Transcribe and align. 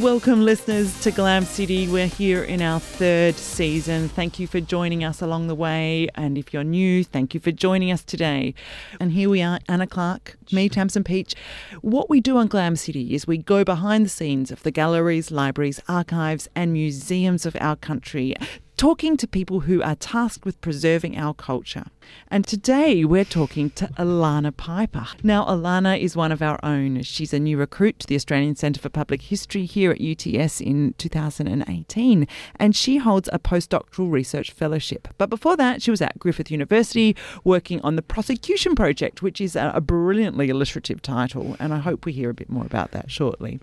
Welcome, 0.00 0.46
listeners, 0.46 0.98
to 1.02 1.10
Glam 1.10 1.44
City. 1.44 1.86
We're 1.86 2.06
here 2.06 2.42
in 2.42 2.62
our 2.62 2.80
third 2.80 3.34
season. 3.34 4.08
Thank 4.08 4.38
you 4.38 4.46
for 4.46 4.58
joining 4.58 5.04
us 5.04 5.20
along 5.20 5.48
the 5.48 5.54
way. 5.54 6.08
And 6.14 6.38
if 6.38 6.54
you're 6.54 6.64
new, 6.64 7.04
thank 7.04 7.34
you 7.34 7.40
for 7.40 7.50
joining 7.52 7.92
us 7.92 8.02
today. 8.02 8.54
And 8.98 9.12
here 9.12 9.28
we 9.28 9.42
are, 9.42 9.60
Anna 9.68 9.86
Clark, 9.86 10.38
me, 10.52 10.70
Tamson 10.70 11.04
Pietsch. 11.04 11.34
What 11.82 12.08
we 12.08 12.18
do 12.22 12.38
on 12.38 12.46
Glam 12.46 12.76
City 12.76 13.14
is 13.14 13.26
we 13.26 13.36
go 13.36 13.62
behind 13.62 14.06
the 14.06 14.08
scenes 14.08 14.50
of 14.50 14.62
the 14.62 14.70
galleries, 14.70 15.30
libraries, 15.30 15.82
archives, 15.86 16.48
and 16.54 16.72
museums 16.72 17.44
of 17.44 17.54
our 17.60 17.76
country 17.76 18.34
talking 18.80 19.14
to 19.14 19.28
people 19.28 19.60
who 19.60 19.82
are 19.82 19.94
tasked 19.94 20.46
with 20.46 20.58
preserving 20.62 21.14
our 21.14 21.34
culture. 21.34 21.84
And 22.28 22.46
today 22.46 23.04
we're 23.04 23.26
talking 23.26 23.68
to 23.72 23.88
Alana 23.98 24.56
Piper. 24.56 25.06
Now, 25.22 25.44
Alana 25.44 26.00
is 26.00 26.16
one 26.16 26.32
of 26.32 26.40
our 26.40 26.58
own. 26.62 27.02
She's 27.02 27.34
a 27.34 27.38
new 27.38 27.58
recruit 27.58 27.98
to 27.98 28.06
the 28.06 28.14
Australian 28.14 28.56
Centre 28.56 28.80
for 28.80 28.88
Public 28.88 29.20
History 29.20 29.66
here 29.66 29.90
at 29.90 30.00
UTS 30.00 30.62
in 30.62 30.94
2018, 30.96 32.26
and 32.56 32.74
she 32.74 32.96
holds 32.96 33.28
a 33.34 33.38
postdoctoral 33.38 34.10
research 34.10 34.50
fellowship. 34.50 35.08
But 35.18 35.28
before 35.28 35.58
that, 35.58 35.82
she 35.82 35.90
was 35.90 36.00
at 36.00 36.18
Griffith 36.18 36.50
University 36.50 37.14
working 37.44 37.82
on 37.82 37.96
the 37.96 38.02
Prosecution 38.02 38.74
Project, 38.74 39.20
which 39.20 39.42
is 39.42 39.56
a 39.56 39.82
brilliantly 39.82 40.48
alliterative 40.48 41.02
title, 41.02 41.54
and 41.60 41.74
I 41.74 41.80
hope 41.80 42.06
we 42.06 42.12
hear 42.12 42.30
a 42.30 42.34
bit 42.34 42.48
more 42.48 42.64
about 42.64 42.92
that 42.92 43.10
shortly. 43.10 43.60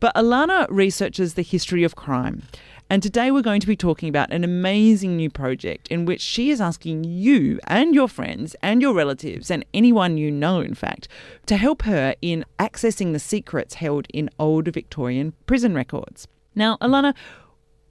But 0.00 0.14
Alana 0.14 0.66
researches 0.70 1.34
the 1.34 1.42
history 1.42 1.84
of 1.84 1.96
crime. 1.96 2.42
And 2.90 3.02
today 3.02 3.30
we're 3.30 3.42
going 3.42 3.60
to 3.62 3.66
be 3.66 3.76
talking 3.76 4.08
about 4.08 4.32
an 4.32 4.44
amazing 4.44 5.16
new 5.16 5.30
project 5.30 5.88
in 5.88 6.04
which 6.04 6.20
she 6.20 6.50
is 6.50 6.60
asking 6.60 7.04
you 7.04 7.58
and 7.66 7.94
your 7.94 8.08
friends 8.08 8.54
and 8.62 8.82
your 8.82 8.92
relatives 8.92 9.50
and 9.50 9.64
anyone 9.72 10.18
you 10.18 10.30
know, 10.30 10.60
in 10.60 10.74
fact, 10.74 11.08
to 11.46 11.56
help 11.56 11.82
her 11.82 12.14
in 12.20 12.44
accessing 12.58 13.12
the 13.12 13.18
secrets 13.18 13.74
held 13.74 14.06
in 14.12 14.28
old 14.38 14.68
Victorian 14.68 15.32
prison 15.46 15.74
records. 15.74 16.28
Now, 16.54 16.76
Alana, 16.82 17.14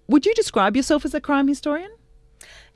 would 0.08 0.26
you 0.26 0.34
describe 0.36 0.76
yourself 0.76 1.06
as 1.06 1.14
a 1.14 1.22
crime 1.22 1.48
historian? 1.48 1.90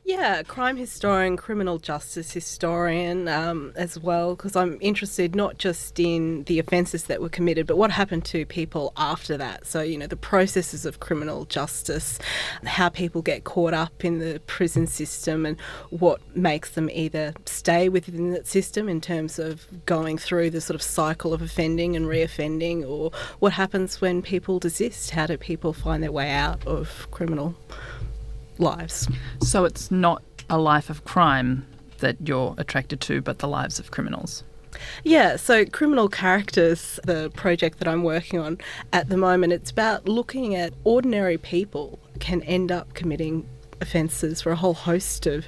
Yeah, 0.08 0.42
crime 0.44 0.78
historian, 0.78 1.36
criminal 1.36 1.80
justice 1.80 2.32
historian 2.32 3.28
um, 3.28 3.74
as 3.76 4.00
well, 4.00 4.38
because 4.38 4.56
I'm 4.56 4.78
interested 4.80 5.36
not 5.36 5.58
just 5.58 6.00
in 6.00 6.46
the 6.46 6.60
offences 6.60 7.04
that 7.08 7.22
were 7.22 7.28
committed, 7.28 7.68
but 7.68 7.78
what 7.78 7.92
happened 7.92 8.24
to 8.28 8.46
people 8.46 8.94
after 8.96 9.36
that. 9.36 9.68
So, 9.68 9.82
you 9.82 9.98
know, 9.98 10.08
the 10.08 10.16
processes 10.16 10.86
of 10.86 11.02
criminal 11.02 11.44
justice, 11.44 12.20
how 12.64 12.88
people 12.88 13.22
get 13.22 13.44
caught 13.44 13.74
up 13.74 14.06
in 14.06 14.20
the 14.20 14.40
prison 14.48 14.88
system, 14.88 15.46
and 15.46 15.60
what 15.90 16.22
makes 16.38 16.70
them 16.70 16.90
either 16.90 17.34
stay 17.46 17.90
within 17.90 18.32
that 18.32 18.48
system 18.48 18.88
in 18.88 19.02
terms 19.02 19.38
of 19.38 19.68
going 19.86 20.18
through 20.18 20.52
the 20.52 20.62
sort 20.62 20.76
of 20.76 20.82
cycle 20.82 21.34
of 21.34 21.42
offending 21.42 21.98
and 21.98 22.06
reoffending, 22.06 22.88
or 22.88 23.12
what 23.40 23.52
happens 23.52 24.00
when 24.00 24.22
people 24.22 24.58
desist. 24.58 25.10
How 25.10 25.28
do 25.28 25.38
people 25.38 25.74
find 25.74 26.02
their 26.02 26.14
way 26.14 26.32
out 26.32 26.66
of 26.66 27.12
criminal 27.12 27.58
lives. 28.60 29.08
So 29.42 29.66
it's 29.66 29.92
not 29.92 30.24
a 30.50 30.58
life 30.58 30.90
of 30.90 31.04
crime 31.04 31.66
that 32.00 32.16
you're 32.28 32.56
attracted 32.58 33.02
to, 33.02 33.22
but 33.22 33.40
the 33.40 33.48
lives 33.48 33.80
of 33.80 33.92
criminals. 33.92 34.44
Yeah, 35.04 35.38
so 35.38 35.66
Criminal 35.66 36.08
Characters, 36.08 37.00
the 37.04 37.32
project 37.36 37.80
that 37.80 37.88
I'm 37.88 38.04
working 38.04 38.40
on 38.40 38.60
at 38.94 39.10
the 39.10 39.18
moment, 39.18 39.54
it's 39.54 39.72
about 39.72 40.08
looking 40.08 40.56
at 40.56 40.74
ordinary 40.84 41.38
people 41.38 42.00
can 42.20 42.44
end 42.44 42.72
up 42.72 42.94
committing 42.94 43.48
offences 43.82 44.42
for 44.42 44.52
a 44.52 44.56
whole 44.56 44.74
host 44.74 45.26
of 45.26 45.48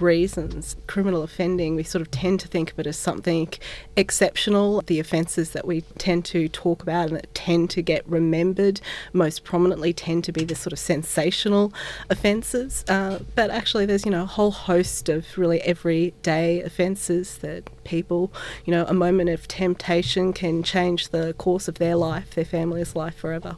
reasons. 0.00 0.76
Criminal 0.86 1.22
offending, 1.22 1.76
we 1.76 1.82
sort 1.82 2.02
of 2.02 2.10
tend 2.10 2.40
to 2.40 2.48
think 2.48 2.72
of 2.72 2.78
it 2.78 2.86
as 2.86 2.98
something 2.98 3.48
exceptional. 3.96 4.82
The 4.86 5.00
offences 5.00 5.50
that 5.50 5.66
we 5.66 5.82
tend 5.98 6.24
to 6.26 6.48
talk 6.48 6.82
about 6.82 7.08
and 7.08 7.16
that 7.16 7.34
tend 7.34 7.70
to 7.70 7.82
get 7.82 8.08
remembered 8.08 8.80
most 9.12 9.44
prominently 9.44 9.92
tend 9.92 10.24
to 10.24 10.32
be 10.32 10.44
the 10.44 10.54
sort 10.54 10.72
of 10.72 10.78
sensational 10.78 11.72
offences. 12.08 12.84
Uh, 12.88 13.20
but 13.34 13.50
actually, 13.50 13.86
there's 13.86 14.04
you 14.04 14.10
know 14.10 14.22
a 14.22 14.26
whole 14.26 14.50
host 14.50 15.08
of 15.08 15.36
really 15.36 15.60
everyday 15.62 16.62
offences 16.62 17.38
that 17.38 17.68
people, 17.84 18.32
you 18.64 18.70
know, 18.70 18.84
a 18.86 18.94
moment 18.94 19.30
of 19.30 19.48
temptation 19.48 20.32
can 20.32 20.62
change 20.62 21.08
the 21.08 21.34
course 21.34 21.68
of 21.68 21.76
their 21.78 21.96
life, 21.96 22.34
their 22.34 22.44
family's 22.44 22.94
life 22.94 23.16
forever. 23.16 23.56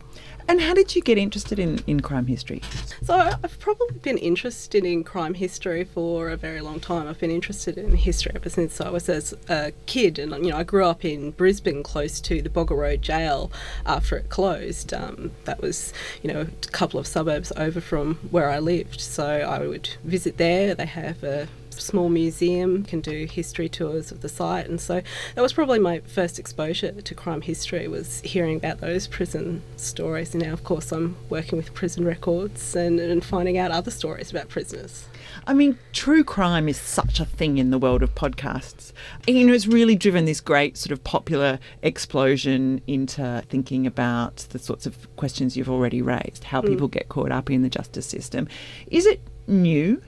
And 0.49 0.61
how 0.61 0.75
did 0.75 0.95
you 0.95 1.03
get 1.03 1.19
interested 1.19 1.59
in, 1.59 1.79
in 1.87 2.01
crime 2.01 2.27
history? 2.27 2.63
So 3.03 3.15
I've 3.15 3.59
probably 3.59 3.99
been 3.99 4.19
interested 4.19 4.85
in 4.85 5.05
crime 5.05 5.35
history 5.35 5.85
for 5.85 6.31
a 6.31 6.37
very 6.37 6.61
long 6.61 6.81
time. 6.81 7.07
I've 7.07 7.19
been 7.19 7.31
interested 7.31 7.79
in 7.79 7.95
history 7.95 8.33
ever 8.35 8.49
since 8.49 8.81
I 8.81 8.91
was 8.91 9.09
as 9.09 9.35
a 9.49 9.73
kid, 9.87 10.19
and 10.19 10.33
you 10.45 10.51
know 10.51 10.57
I 10.57 10.63
grew 10.63 10.85
up 10.85 11.05
in 11.05 11.31
Brisbane, 11.33 11.83
close 11.83 12.21
to 12.23 12.43
the 12.43 12.49
Boggo 12.49 12.77
Road 12.77 13.03
Jail 13.03 13.51
after 13.87 14.17
it 14.17 14.29
closed. 14.29 14.93
Um, 14.93 15.33
that 15.45 15.61
was 15.61 15.93
you 16.23 16.33
know 16.33 16.41
a 16.43 16.69
couple 16.69 16.99
of 16.99 17.07
suburbs 17.07 17.53
over 17.57 17.81
from 17.81 18.17
where 18.31 18.51
I 18.51 18.59
lived, 18.59 19.01
so 19.01 19.27
I 19.27 19.67
would 19.67 19.91
visit 20.05 20.37
there. 20.37 20.75
They 20.75 20.87
have 20.87 21.23
a 21.23 21.49
small 21.81 22.09
museum, 22.09 22.85
can 22.85 23.01
do 23.01 23.27
history 23.27 23.69
tours 23.69 24.11
of 24.13 24.21
the 24.21 24.29
site, 24.29 24.69
and 24.69 24.81
so 24.81 25.03
that 25.35 25.43
was 25.43 25.53
probably 25.53 25.79
my 25.79 26.01
first 26.01 26.39
exposure 26.39 26.93
to 26.93 27.15
crime 27.15 27.41
history 27.41 27.89
was 27.89 28.21
hearing 28.21 28.57
about 28.57 28.81
those 28.81 29.07
prison 29.07 29.63
stories. 29.77 30.35
And 30.35 30.43
now, 30.43 30.53
of 30.53 30.65
course, 30.65 30.93
I'm 30.93 31.17
working 31.29 31.57
with 31.57 31.75
prison 31.75 32.05
records 32.05 32.75
and, 32.75 32.99
and 33.01 33.25
finding 33.25 33.59
out 33.59 33.71
other 33.71 33.91
stories 33.91 34.31
about 34.31 34.49
prisoners. 34.49 35.07
I 35.47 35.55
mean, 35.55 35.79
true 35.93 36.23
crime 36.25 36.69
is 36.69 36.77
such 36.77 37.19
a 37.19 37.25
thing 37.25 37.59
in 37.59 37.71
the 37.71 37.79
world 37.79 38.03
of 38.03 38.15
podcasts. 38.15 38.93
You 39.27 39.47
know, 39.47 39.53
it's 39.53 39.67
really 39.67 39.97
driven 39.97 40.25
this 40.25 40.41
great 40.41 40.77
sort 40.77 40.93
of 40.93 41.03
popular 41.05 41.59
explosion 41.83 42.81
into 42.87 43.43
thinking 43.49 43.87
about 43.87 44.37
the 44.51 44.59
sorts 44.59 44.87
of 44.87 45.15
questions 45.17 45.57
you've 45.57 45.71
already 45.71 46.03
raised, 46.03 46.45
how 46.45 46.61
mm. 46.61 46.69
people 46.69 46.89
get 46.89 47.09
caught 47.09 47.33
up 47.33 47.51
in 47.51 47.63
the 47.63 47.69
justice 47.69 48.07
system. 48.07 48.49
Is 48.89 49.07
it 49.07 49.21
new? 49.47 50.03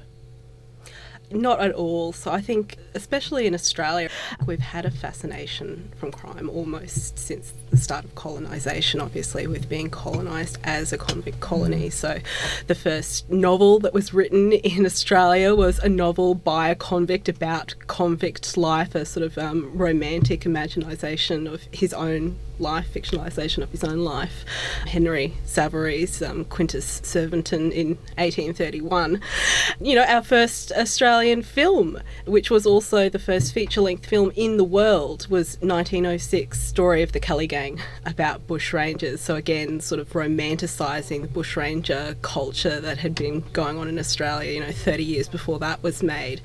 Not 1.31 1.61
at 1.61 1.73
all. 1.73 2.12
So 2.12 2.31
I 2.31 2.41
think, 2.41 2.77
especially 2.95 3.47
in 3.47 3.55
Australia, 3.55 4.09
we've 4.47 4.61
had 4.61 4.85
a 4.85 4.91
fascination 4.91 5.91
from 5.97 6.12
crime 6.12 6.49
almost 6.49 7.19
since 7.19 7.53
the 7.71 7.77
start 7.77 8.05
of 8.05 8.15
colonisation, 8.15 9.01
obviously, 9.01 9.47
with 9.47 9.69
being 9.69 9.91
colonised 9.91 10.59
as 10.65 10.93
a 10.93 10.99
convict 10.99 11.41
colony. 11.41 11.91
So 11.91 12.19
the 12.67 12.75
first 12.75 13.29
novel 13.31 13.81
that 13.81 13.93
was 13.93 14.15
written 14.15 14.53
in 14.53 14.87
Australia 14.87 15.55
was 15.55 15.79
a 15.81 15.89
novel 15.89 16.35
by 16.35 16.69
a 16.69 16.75
convict 16.75 17.29
about 17.29 17.75
convict 17.87 18.56
life, 18.56 18.95
a 18.95 19.05
sort 19.05 19.25
of 19.25 19.37
um, 19.39 19.71
romantic 19.75 20.43
imaginisation 20.43 21.53
of 21.53 21.62
his 21.73 21.93
own 21.93 22.37
life, 22.59 22.93
fictionalisation 22.95 23.62
of 23.62 23.71
his 23.71 23.83
own 23.83 23.99
life. 23.99 24.45
Henry 24.87 25.35
Savery's, 25.45 26.23
um, 26.23 26.45
Quintus 26.45 27.01
Servinton 27.01 27.73
in 27.73 27.97
1831. 28.17 29.21
You 29.81 29.97
know, 29.97 30.05
our 30.05 30.23
first 30.23 30.73
Australian 30.73 31.24
film, 31.43 31.99
which 32.27 32.51
was 32.51 32.67
also 32.67 33.09
the 33.09 33.19
first 33.19 33.53
feature 33.53 33.81
length 33.81 34.07
film 34.07 34.33
in 34.35 34.57
the 34.57 34.65
world, 34.65 35.27
was 35.29 35.57
1906 35.61 36.61
Story 36.61 37.03
of 37.03 37.12
the 37.12 37.21
Kelly 37.21 37.47
Gang 37.47 37.81
about 38.05 38.47
bushrangers. 38.47 39.19
So, 39.19 39.37
again, 39.37 39.81
sort 39.81 40.01
of 40.01 40.11
romanticising 40.11 41.23
the 41.23 41.29
bushranger 41.29 42.17
culture 42.23 42.81
that 42.81 42.99
had 42.99 43.15
been 43.15 43.41
going 43.53 43.79
on 43.79 43.89
in 43.89 43.99
Australia, 43.99 44.53
you 44.53 44.61
know, 44.61 44.73
30 44.73 45.05
years 45.05 45.29
before 45.29 45.59
that 45.61 45.83
was 45.83 46.03
made. 46.03 46.41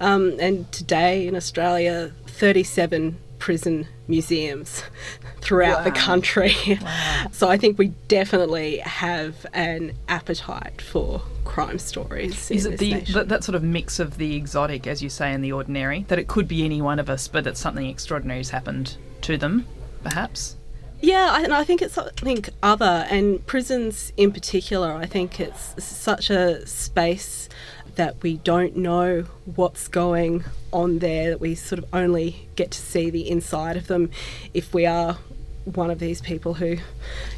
Um, 0.00 0.36
and 0.38 0.70
today 0.72 1.26
in 1.26 1.34
Australia, 1.34 2.12
37 2.26 3.18
prison 3.40 3.88
museums 4.06 4.84
throughout 5.40 5.78
wow. 5.78 5.84
the 5.84 5.90
country. 5.90 6.54
Wow. 6.80 7.26
so 7.32 7.48
I 7.48 7.58
think 7.58 7.78
we 7.78 7.88
definitely 8.06 8.76
have 8.78 9.44
an 9.52 9.94
appetite 10.08 10.80
for 10.80 11.22
crime 11.44 11.80
stories. 11.80 12.50
Is 12.50 12.66
it 12.66 12.78
the 12.78 13.00
that, 13.12 13.28
that 13.28 13.42
sort 13.42 13.56
of 13.56 13.64
mix 13.64 13.98
of 13.98 14.18
the 14.18 14.36
exotic, 14.36 14.86
as 14.86 15.02
you 15.02 15.08
say, 15.08 15.32
and 15.32 15.42
the 15.42 15.50
ordinary? 15.50 16.04
That 16.08 16.20
it 16.20 16.28
could 16.28 16.46
be 16.46 16.64
any 16.64 16.80
one 16.80 17.00
of 17.00 17.10
us, 17.10 17.26
but 17.26 17.42
that 17.44 17.56
something 17.56 17.86
extraordinary 17.86 18.38
has 18.38 18.50
happened 18.50 18.96
to 19.22 19.36
them, 19.36 19.66
perhaps? 20.04 20.56
Yeah, 21.02 21.42
and 21.42 21.54
I 21.54 21.64
think 21.64 21.80
it's 21.80 21.94
something 21.94 22.44
other, 22.62 23.06
and 23.08 23.44
prisons 23.46 24.12
in 24.16 24.32
particular. 24.32 24.92
I 24.92 25.06
think 25.06 25.40
it's 25.40 25.82
such 25.82 26.28
a 26.28 26.66
space 26.66 27.48
that 27.96 28.22
we 28.22 28.38
don't 28.38 28.76
know 28.76 29.24
what's 29.54 29.88
going 29.88 30.44
on 30.72 30.98
there, 30.98 31.30
that 31.30 31.40
we 31.40 31.54
sort 31.54 31.78
of 31.80 31.86
only 31.92 32.48
get 32.56 32.70
to 32.72 32.78
see 32.80 33.10
the 33.10 33.28
inside 33.28 33.76
of 33.76 33.86
them 33.86 34.10
if 34.54 34.72
we 34.72 34.86
are 34.86 35.18
one 35.64 35.90
of 35.90 35.98
these 35.98 36.20
people 36.20 36.54
who, 36.54 36.76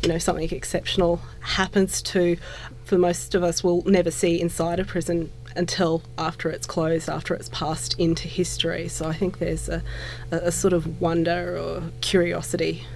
you 0.02 0.08
know, 0.08 0.18
something 0.18 0.50
exceptional 0.50 1.20
happens 1.40 2.02
to. 2.02 2.36
For 2.84 2.98
most 2.98 3.34
of 3.34 3.42
us, 3.42 3.64
we'll 3.64 3.82
never 3.82 4.10
see 4.10 4.40
inside 4.40 4.78
a 4.78 4.84
prison 4.84 5.30
until 5.56 6.02
after 6.18 6.50
it's 6.50 6.66
closed, 6.66 7.08
after 7.08 7.34
it's 7.34 7.48
passed 7.50 7.98
into 7.98 8.28
history. 8.28 8.88
So 8.88 9.06
I 9.06 9.12
think 9.12 9.38
there's 9.38 9.68
a, 9.68 9.82
a, 10.30 10.52
sort 10.52 10.72
of 10.72 11.00
wonder 11.00 11.58
or 11.58 11.82
curiosity 12.00 12.86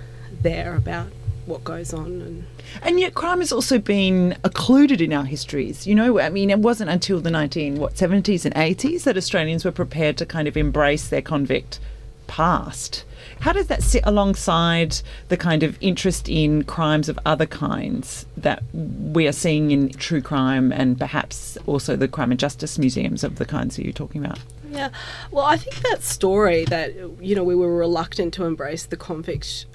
there 0.42 0.74
about 0.74 1.08
what 1.46 1.64
goes 1.64 1.92
on 1.92 2.06
and 2.06 2.44
and 2.82 3.00
yet 3.00 3.14
crime 3.14 3.38
has 3.38 3.52
also 3.52 3.78
been 3.78 4.36
occluded 4.44 5.00
in 5.00 5.12
our 5.12 5.24
histories 5.24 5.86
you 5.86 5.94
know 5.94 6.20
i 6.20 6.28
mean 6.28 6.50
it 6.50 6.58
wasn't 6.58 6.88
until 6.90 7.20
the 7.20 7.30
19 7.30 7.76
what 7.76 7.94
70s 7.94 8.44
and 8.44 8.54
80s 8.54 9.04
that 9.04 9.16
australians 9.16 9.64
were 9.64 9.72
prepared 9.72 10.16
to 10.16 10.26
kind 10.26 10.48
of 10.48 10.56
embrace 10.56 11.08
their 11.08 11.22
convict 11.22 11.78
past. 12.26 13.04
How 13.40 13.52
does 13.52 13.66
that 13.68 13.82
sit 13.82 14.02
alongside 14.06 15.00
the 15.28 15.36
kind 15.36 15.62
of 15.62 15.76
interest 15.80 16.28
in 16.28 16.64
crimes 16.64 17.08
of 17.08 17.18
other 17.26 17.46
kinds 17.46 18.26
that 18.36 18.62
we 18.72 19.26
are 19.26 19.32
seeing 19.32 19.70
in 19.70 19.90
true 19.90 20.22
crime 20.22 20.72
and 20.72 20.98
perhaps 20.98 21.58
also 21.66 21.96
the 21.96 22.08
crime 22.08 22.30
and 22.30 22.40
justice 22.40 22.78
museums 22.78 23.24
of 23.24 23.36
the 23.36 23.44
kinds 23.44 23.76
that 23.76 23.84
you're 23.84 23.92
talking 23.92 24.24
about? 24.24 24.38
Yeah, 24.70 24.90
well, 25.30 25.44
I 25.44 25.56
think 25.56 25.76
that 25.88 26.02
story 26.02 26.64
that, 26.66 26.94
you 27.20 27.34
know, 27.34 27.44
we 27.44 27.54
were 27.54 27.74
reluctant 27.76 28.34
to 28.34 28.44
embrace 28.44 28.84
the 28.86 28.96
convict 28.96 29.66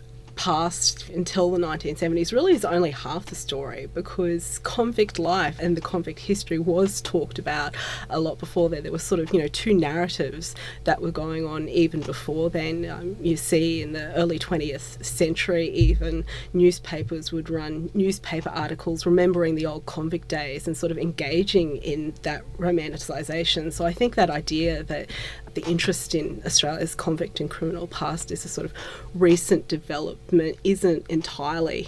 past 0.41 1.07
until 1.09 1.51
the 1.51 1.59
1970s 1.59 2.33
really 2.33 2.53
is 2.53 2.65
only 2.65 2.89
half 2.89 3.27
the 3.27 3.35
story 3.35 3.87
because 3.93 4.57
convict 4.63 5.19
life 5.19 5.59
and 5.59 5.77
the 5.77 5.81
convict 5.81 6.17
history 6.17 6.57
was 6.57 6.99
talked 7.01 7.37
about 7.37 7.75
a 8.09 8.19
lot 8.19 8.39
before 8.39 8.67
there. 8.67 8.81
There 8.81 8.91
were 8.91 8.97
sort 8.97 9.21
of, 9.21 9.31
you 9.31 9.39
know, 9.39 9.47
two 9.49 9.71
narratives 9.71 10.55
that 10.85 10.99
were 10.99 11.11
going 11.11 11.45
on 11.45 11.69
even 11.69 12.01
before 12.01 12.49
then. 12.49 12.89
Um, 12.89 13.17
you 13.21 13.37
see 13.37 13.83
in 13.83 13.93
the 13.93 14.11
early 14.15 14.39
20th 14.39 15.05
century, 15.05 15.69
even 15.69 16.25
newspapers 16.53 17.31
would 17.31 17.47
run 17.47 17.91
newspaper 17.93 18.49
articles 18.49 19.05
remembering 19.05 19.53
the 19.53 19.67
old 19.67 19.85
convict 19.85 20.27
days 20.27 20.65
and 20.65 20.75
sort 20.75 20.91
of 20.91 20.97
engaging 20.97 21.77
in 21.77 22.15
that 22.23 22.41
romanticisation. 22.57 23.71
So 23.71 23.85
I 23.85 23.93
think 23.93 24.15
that 24.15 24.31
idea 24.31 24.81
that 24.85 25.11
the 25.53 25.65
interest 25.65 26.15
in 26.15 26.41
Australia's 26.45 26.95
convict 26.95 27.39
and 27.39 27.49
criminal 27.49 27.87
past 27.87 28.31
is 28.31 28.45
a 28.45 28.49
sort 28.49 28.65
of 28.65 28.73
recent 29.13 29.67
development 29.67 30.57
isn't 30.63 31.05
entirely 31.07 31.87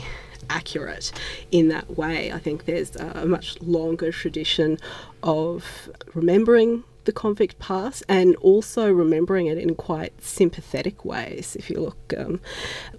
accurate 0.49 1.11
in 1.51 1.69
that 1.69 1.97
way. 1.97 2.31
I 2.31 2.39
think 2.39 2.65
there's 2.65 2.95
a 2.95 3.25
much 3.25 3.61
longer 3.61 4.11
tradition 4.11 4.77
of 5.21 5.89
remembering 6.13 6.83
the 7.05 7.11
convict 7.11 7.59
past 7.59 8.03
and 8.07 8.35
also 8.37 8.91
remembering 8.91 9.47
it 9.47 9.57
in 9.57 9.75
quite 9.75 10.13
sympathetic 10.23 11.03
ways. 11.03 11.55
If 11.57 11.69
you 11.69 11.79
look, 11.79 12.13
um, 12.17 12.39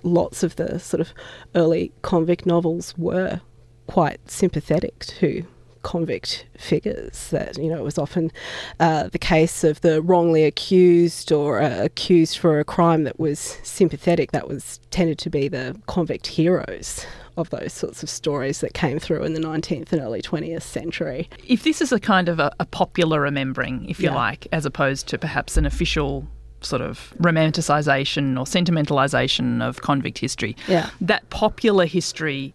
lots 0.03 0.43
of 0.43 0.57
the 0.57 0.79
sort 0.79 1.01
of 1.01 1.13
early 1.55 1.93
convict 2.03 2.45
novels 2.45 2.95
were 2.99 3.41
quite 3.87 4.31
sympathetic 4.31 4.99
to 5.07 5.47
convict 5.85 6.47
figures. 6.59 7.31
That 7.31 7.57
you 7.57 7.69
know 7.69 7.79
it 7.79 7.85
was 7.85 7.99
often 7.99 8.33
uh, 8.81 9.09
the 9.09 9.19
case 9.19 9.63
of 9.63 9.81
the 9.83 10.03
wrongly 10.03 10.43
accused 10.45 11.31
or 11.31 11.63
uh, 11.63 11.85
accused 11.85 12.39
for 12.39 12.59
a 12.59 12.65
crime 12.65 13.05
that 13.05 13.21
was 13.21 13.39
sympathetic. 13.63 14.33
That 14.33 14.49
was 14.49 14.81
tended 14.91 15.19
to 15.19 15.31
be 15.31 15.47
the 15.47 15.81
convict 15.87 16.27
heroes 16.27 17.07
of 17.37 17.51
those 17.51 17.73
sorts 17.73 18.03
of 18.03 18.09
stories 18.09 18.61
that 18.61 18.75
came 18.75 18.99
through 19.01 19.25
in 19.25 19.35
the 19.35 19.41
19th 19.41 19.91
and 19.93 20.01
early 20.01 20.23
20th 20.23 20.63
century. 20.63 21.29
If 21.49 21.65
this 21.65 21.81
is 21.83 21.91
a 21.91 21.99
kind 21.99 22.29
of 22.29 22.39
a, 22.39 22.53
a 22.61 22.65
popular 22.65 23.21
remembering, 23.21 23.89
if 23.89 23.99
you 23.99 24.11
Yeah. 24.11 24.15
like, 24.15 24.47
as 24.53 24.65
opposed 24.65 25.09
to 25.09 25.19
perhaps 25.19 25.57
an 25.57 25.67
official 25.67 26.29
sort 26.61 26.81
of 26.81 27.13
romanticisation 27.19 28.39
or 28.39 28.45
sentimentalisation 28.45 29.63
of 29.63 29.83
convict 29.83 30.19
history, 30.19 30.57
Yeah. 30.69 30.91
that 31.01 31.29
popular 31.31 31.87
history 31.87 32.55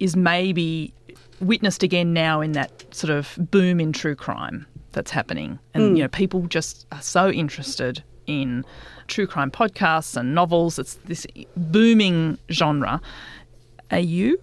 is 0.00 0.16
maybe 0.16 0.92
witnessed 1.40 1.82
again 1.82 2.12
now 2.12 2.40
in 2.40 2.52
that 2.52 2.94
sort 2.94 3.10
of 3.10 3.36
boom 3.50 3.80
in 3.80 3.92
true 3.92 4.14
crime 4.14 4.66
that's 4.92 5.10
happening. 5.10 5.58
And, 5.74 5.90
hmm. 5.90 5.96
you 5.96 6.02
know, 6.02 6.08
people 6.08 6.42
just 6.46 6.86
are 6.92 7.02
so 7.02 7.30
interested 7.30 8.02
in 8.26 8.64
true 9.06 9.26
crime 9.26 9.50
podcasts 9.50 10.16
and 10.16 10.34
novels. 10.34 10.78
It's 10.78 10.94
this 11.04 11.26
booming 11.56 12.38
genre. 12.50 13.00
Are 13.90 13.98
you? 13.98 14.40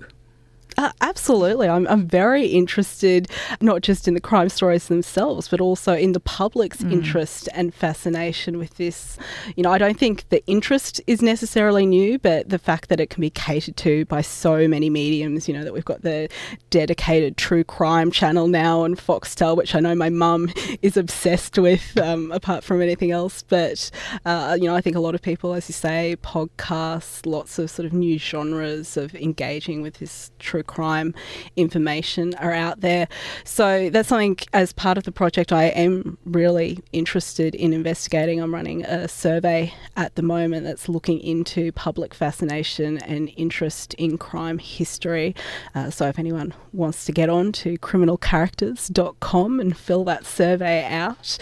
Uh, 0.77 0.91
absolutely. 1.01 1.67
I'm, 1.67 1.87
I'm 1.87 2.07
very 2.07 2.45
interested 2.47 3.29
not 3.59 3.81
just 3.81 4.07
in 4.07 4.13
the 4.13 4.21
crime 4.21 4.49
stories 4.49 4.87
themselves, 4.87 5.47
but 5.49 5.59
also 5.59 5.93
in 5.93 6.13
the 6.13 6.19
public's 6.19 6.83
interest 6.83 7.49
and 7.53 7.73
fascination 7.73 8.57
with 8.57 8.75
this. 8.77 9.17
You 9.55 9.63
know, 9.63 9.71
I 9.71 9.77
don't 9.77 9.99
think 9.99 10.27
the 10.29 10.45
interest 10.47 11.01
is 11.07 11.21
necessarily 11.21 11.85
new, 11.85 12.17
but 12.19 12.49
the 12.49 12.57
fact 12.59 12.89
that 12.89 12.99
it 12.99 13.09
can 13.09 13.21
be 13.21 13.29
catered 13.29 13.75
to 13.77 14.05
by 14.05 14.21
so 14.21 14.67
many 14.67 14.89
mediums, 14.89 15.47
you 15.47 15.53
know, 15.53 15.63
that 15.63 15.73
we've 15.73 15.85
got 15.85 16.01
the 16.03 16.29
dedicated 16.69 17.37
true 17.37 17.63
crime 17.63 18.09
channel 18.09 18.47
now 18.47 18.81
on 18.81 18.95
Foxtel, 18.95 19.57
which 19.57 19.75
I 19.75 19.79
know 19.79 19.93
my 19.93 20.09
mum 20.09 20.49
is 20.81 20.95
obsessed 20.97 21.57
with, 21.57 21.97
um, 21.97 22.31
apart 22.31 22.63
from 22.63 22.81
anything 22.81 23.11
else. 23.11 23.43
But, 23.43 23.91
uh, 24.25 24.57
you 24.59 24.67
know, 24.67 24.75
I 24.75 24.81
think 24.81 24.95
a 24.95 25.01
lot 25.01 25.15
of 25.15 25.21
people, 25.21 25.53
as 25.53 25.67
you 25.69 25.73
say, 25.73 26.15
podcasts, 26.23 27.25
lots 27.25 27.59
of 27.59 27.69
sort 27.69 27.85
of 27.85 27.93
new 27.93 28.17
genres 28.17 28.95
of 28.97 29.13
engaging 29.15 29.81
with 29.81 29.95
this 29.95 30.31
true 30.39 30.60
crime 30.63 31.13
information 31.55 32.33
are 32.35 32.53
out 32.53 32.81
there. 32.81 33.07
So 33.43 33.89
that's 33.89 34.09
something 34.09 34.37
as 34.53 34.73
part 34.73 34.97
of 34.97 35.03
the 35.03 35.11
project 35.11 35.51
I 35.51 35.65
am 35.65 36.17
really 36.25 36.79
interested 36.91 37.55
in 37.55 37.73
investigating. 37.73 38.39
I'm 38.39 38.53
running 38.53 38.85
a 38.85 39.07
survey 39.07 39.73
at 39.95 40.15
the 40.15 40.21
moment 40.21 40.65
that's 40.65 40.89
looking 40.89 41.19
into 41.19 41.71
public 41.73 42.13
fascination 42.13 42.97
and 42.99 43.31
interest 43.37 43.93
in 43.95 44.17
crime 44.17 44.57
history. 44.57 45.35
Uh, 45.75 45.89
so 45.89 46.07
if 46.07 46.19
anyone 46.19 46.53
wants 46.73 47.05
to 47.05 47.11
get 47.11 47.29
on 47.29 47.51
to 47.53 47.77
criminalcharacters.com 47.77 49.59
and 49.59 49.77
fill 49.77 50.03
that 50.05 50.25
survey 50.25 50.85
out, 50.85 51.37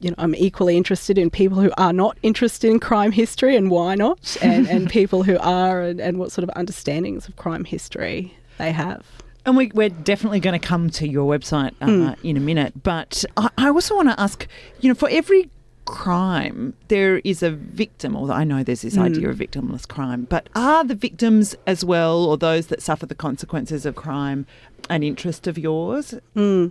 you 0.00 0.10
know, 0.10 0.16
I'm 0.18 0.34
equally 0.34 0.76
interested 0.76 1.18
in 1.18 1.30
people 1.30 1.60
who 1.60 1.70
are 1.76 1.92
not 1.92 2.18
interested 2.22 2.70
in 2.70 2.80
crime 2.80 3.12
history 3.12 3.54
and 3.54 3.70
why 3.70 3.94
not, 3.94 4.36
and, 4.42 4.66
and 4.68 4.88
people 4.98 5.22
who 5.22 5.38
are 5.38 5.82
and, 5.82 6.00
and 6.00 6.18
what 6.18 6.32
sort 6.32 6.42
of 6.42 6.50
understandings 6.56 7.28
of 7.28 7.36
crime 7.36 7.64
history 7.64 8.34
they 8.60 8.72
have. 8.72 9.04
And 9.46 9.56
we, 9.56 9.70
we're 9.74 9.88
definitely 9.88 10.40
going 10.40 10.58
to 10.58 10.64
come 10.64 10.90
to 10.90 11.08
your 11.08 11.30
website 11.30 11.72
uh, 11.80 12.14
hmm. 12.14 12.26
in 12.26 12.36
a 12.36 12.40
minute. 12.40 12.82
But 12.82 13.24
I, 13.36 13.48
I 13.56 13.68
also 13.68 13.96
want 13.96 14.10
to 14.10 14.20
ask 14.20 14.46
you 14.80 14.88
know, 14.88 14.94
for 14.94 15.08
every 15.08 15.50
crime, 15.86 16.74
there 16.88 17.18
is 17.24 17.42
a 17.42 17.50
victim, 17.50 18.16
although 18.16 18.34
I 18.34 18.44
know 18.44 18.62
there's 18.62 18.82
this 18.82 18.94
hmm. 18.94 19.02
idea 19.02 19.28
of 19.30 19.36
victimless 19.36 19.88
crime, 19.88 20.26
but 20.28 20.48
are 20.54 20.84
the 20.84 20.94
victims 20.94 21.56
as 21.66 21.84
well, 21.84 22.24
or 22.24 22.36
those 22.36 22.68
that 22.68 22.82
suffer 22.82 23.06
the 23.06 23.14
consequences 23.14 23.86
of 23.86 23.96
crime, 23.96 24.46
an 24.88 25.02
interest 25.02 25.46
of 25.46 25.58
yours? 25.58 26.14
Hmm. 26.34 26.68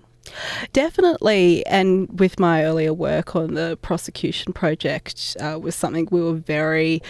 Definitely, 0.74 1.66
and 1.66 2.20
with 2.20 2.40
my 2.40 2.64
earlier 2.64 2.94
work 2.94 3.36
on 3.36 3.56
the 3.56 3.78
prosecution 3.82 4.54
project, 4.54 5.36
uh, 5.40 5.58
was 5.60 5.76
something 5.76 6.08
we 6.12 6.22
were 6.22 6.34
very 6.34 7.02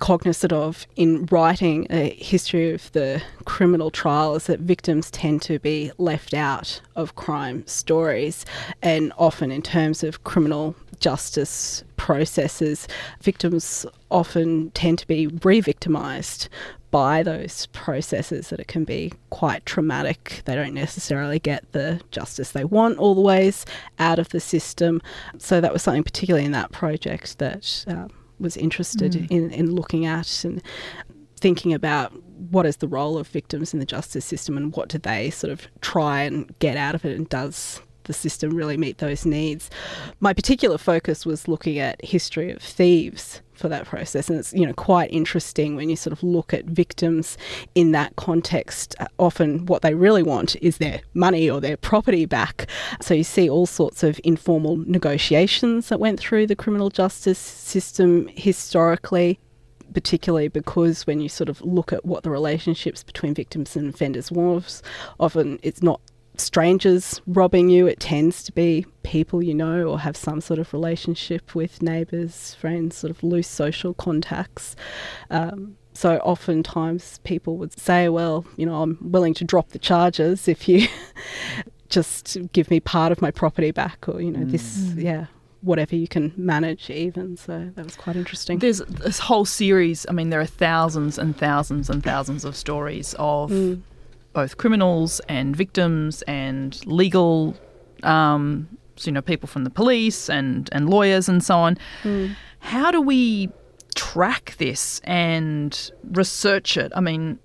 cognizant 0.00 0.52
of 0.52 0.86
in 0.96 1.26
writing 1.26 1.86
a 1.90 2.10
history 2.14 2.72
of 2.72 2.90
the 2.92 3.22
criminal 3.44 3.90
trials 3.90 4.46
that 4.46 4.60
victims 4.60 5.10
tend 5.10 5.42
to 5.42 5.58
be 5.58 5.90
left 5.98 6.32
out 6.32 6.80
of 6.96 7.14
crime 7.16 7.66
stories, 7.66 8.46
and 8.82 9.12
often 9.18 9.50
in 9.50 9.62
terms 9.62 10.02
of 10.02 10.24
criminal 10.24 10.74
justice 11.00 11.84
processes, 11.96 12.88
victims 13.20 13.86
often 14.10 14.70
tend 14.72 14.98
to 14.98 15.06
be 15.06 15.26
re 15.26 15.60
victimised 15.60 16.48
by 16.90 17.24
those 17.24 17.66
processes 17.72 18.50
that 18.50 18.60
it 18.60 18.68
can 18.68 18.84
be 18.84 19.12
quite 19.30 19.66
traumatic. 19.66 20.42
They 20.44 20.54
don't 20.54 20.74
necessarily 20.74 21.40
get 21.40 21.72
the 21.72 22.00
justice 22.12 22.52
they 22.52 22.64
want 22.64 22.98
all 22.98 23.16
the 23.16 23.20
ways 23.20 23.66
out 23.98 24.20
of 24.20 24.28
the 24.28 24.38
system. 24.38 25.02
So 25.38 25.60
that 25.60 25.72
was 25.72 25.82
something 25.82 26.04
particularly 26.04 26.46
in 26.46 26.52
that 26.52 26.70
project 26.70 27.38
that 27.38 27.84
uh, 27.88 28.06
was 28.38 28.56
interested 28.56 29.16
in, 29.30 29.50
in 29.50 29.74
looking 29.74 30.06
at 30.06 30.44
and 30.44 30.62
thinking 31.40 31.74
about 31.74 32.12
what 32.50 32.64
is 32.64 32.76
the 32.76 32.88
role 32.88 33.18
of 33.18 33.26
victims 33.28 33.72
in 33.72 33.80
the 33.80 33.86
justice 33.86 34.24
system 34.24 34.56
and 34.56 34.74
what 34.76 34.88
do 34.88 34.98
they 34.98 35.30
sort 35.30 35.52
of 35.52 35.66
try 35.80 36.22
and 36.22 36.56
get 36.58 36.76
out 36.76 36.94
of 36.94 37.04
it 37.04 37.16
and 37.16 37.28
does 37.28 37.80
the 38.04 38.12
system 38.12 38.54
really 38.56 38.76
meet 38.76 38.98
those 38.98 39.26
needs. 39.26 39.70
My 40.20 40.32
particular 40.32 40.78
focus 40.78 41.26
was 41.26 41.48
looking 41.48 41.78
at 41.78 42.04
history 42.04 42.50
of 42.50 42.62
thieves 42.62 43.40
for 43.54 43.68
that 43.68 43.86
process 43.86 44.28
and 44.28 44.38
it's 44.38 44.52
you 44.52 44.66
know 44.66 44.72
quite 44.72 45.12
interesting 45.12 45.76
when 45.76 45.88
you 45.88 45.94
sort 45.94 46.12
of 46.12 46.20
look 46.24 46.52
at 46.52 46.64
victims 46.64 47.38
in 47.76 47.92
that 47.92 48.14
context 48.16 48.96
Uh, 48.98 49.06
often 49.18 49.64
what 49.66 49.80
they 49.82 49.94
really 49.94 50.24
want 50.24 50.56
is 50.60 50.78
their 50.78 51.00
money 51.14 51.48
or 51.48 51.60
their 51.60 51.76
property 51.76 52.26
back 52.26 52.68
so 53.00 53.14
you 53.14 53.22
see 53.22 53.48
all 53.48 53.64
sorts 53.64 54.02
of 54.02 54.20
informal 54.24 54.76
negotiations 54.76 55.88
that 55.88 56.00
went 56.00 56.18
through 56.18 56.48
the 56.48 56.56
criminal 56.56 56.90
justice 56.90 57.38
system 57.38 58.28
historically 58.34 59.38
particularly 59.94 60.48
because 60.48 61.06
when 61.06 61.20
you 61.20 61.28
sort 61.28 61.48
of 61.48 61.60
look 61.62 61.92
at 61.92 62.04
what 62.04 62.24
the 62.24 62.30
relationships 62.30 63.02
between 63.02 63.32
victims 63.32 63.76
and 63.76 63.94
offenders 63.94 64.30
was, 64.30 64.82
often 65.20 65.58
it's 65.62 65.82
not 65.82 66.00
strangers 66.36 67.20
robbing 67.26 67.68
you, 67.68 67.86
it 67.86 68.00
tends 68.00 68.42
to 68.44 68.52
be 68.52 68.86
people 69.02 69.42
you 69.42 69.54
know 69.54 69.84
or 69.84 70.00
have 70.00 70.16
some 70.16 70.40
sort 70.40 70.58
of 70.58 70.72
relationship 70.72 71.54
with 71.54 71.82
neighbours, 71.82 72.54
friends, 72.54 72.96
sort 72.96 73.10
of 73.10 73.22
loose 73.22 73.48
social 73.48 73.94
contacts. 73.94 74.74
Um, 75.30 75.76
so 75.92 76.16
oftentimes 76.18 77.18
people 77.24 77.56
would 77.58 77.78
say, 77.78 78.08
well, 78.08 78.44
you 78.56 78.66
know, 78.66 78.82
I'm 78.82 78.98
willing 79.00 79.34
to 79.34 79.44
drop 79.44 79.68
the 79.70 79.78
charges 79.78 80.48
if 80.48 80.68
you 80.68 80.88
just 81.88 82.36
give 82.52 82.70
me 82.70 82.80
part 82.80 83.12
of 83.12 83.22
my 83.22 83.30
property 83.30 83.70
back 83.70 84.08
or, 84.08 84.20
you 84.20 84.32
know, 84.32 84.44
this, 84.44 84.92
yeah, 84.96 85.26
whatever 85.60 85.94
you 85.94 86.08
can 86.08 86.32
manage 86.36 86.90
even. 86.90 87.36
So 87.36 87.70
that 87.76 87.84
was 87.84 87.94
quite 87.94 88.16
interesting. 88.16 88.58
There's 88.58 88.78
this 88.78 89.20
whole 89.20 89.44
series. 89.44 90.04
I 90.08 90.12
mean, 90.12 90.30
there 90.30 90.40
are 90.40 90.46
thousands 90.46 91.16
and 91.16 91.36
thousands 91.36 91.88
and 91.88 92.02
thousands 92.02 92.44
of 92.44 92.56
stories 92.56 93.14
of 93.20 93.52
both 94.34 94.58
criminals 94.58 95.20
and 95.28 95.56
victims 95.56 96.22
and 96.22 96.84
legal, 96.86 97.56
um, 98.02 98.68
so, 98.96 99.08
you 99.08 99.12
know, 99.12 99.22
people 99.22 99.46
from 99.48 99.64
the 99.64 99.70
police 99.70 100.28
and, 100.28 100.68
and 100.72 100.90
lawyers 100.90 101.28
and 101.28 101.42
so 101.42 101.56
on. 101.56 101.78
How 102.60 102.90
do 102.90 103.00
we 103.00 103.48
track 103.94 104.54
this 104.58 105.00
and 105.04 105.90
research 106.12 106.76
it? 106.76 106.92
I 106.94 107.00
mean, 107.00 107.38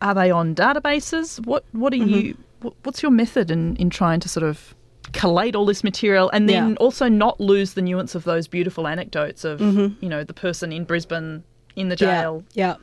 are 0.00 0.14
they 0.14 0.30
on 0.30 0.54
databases? 0.54 1.44
What 1.46 1.64
what 1.72 1.92
are 1.92 1.96
Mm-hmm. 1.96 2.08
you? 2.08 2.36
What's 2.84 3.02
your 3.02 3.10
method 3.12 3.50
in 3.50 3.76
in 3.76 3.90
trying 3.90 4.20
to 4.20 4.28
sort 4.28 4.44
of 4.44 4.74
collate 5.12 5.54
all 5.54 5.66
this 5.66 5.84
material 5.84 6.30
and 6.32 6.48
then 6.48 6.70
Yeah. 6.70 6.74
also 6.76 7.08
not 7.08 7.38
lose 7.38 7.74
the 7.74 7.82
nuance 7.82 8.14
of 8.14 8.24
those 8.24 8.48
beautiful 8.48 8.86
anecdotes 8.88 9.44
of 9.44 9.60
Mm-hmm. 9.60 10.02
you 10.02 10.08
know 10.08 10.24
the 10.24 10.32
person 10.34 10.72
in 10.72 10.84
Brisbane 10.84 11.44
in 11.76 11.88
the 11.90 11.96
jail. 11.96 12.42
Yeah, 12.54 12.76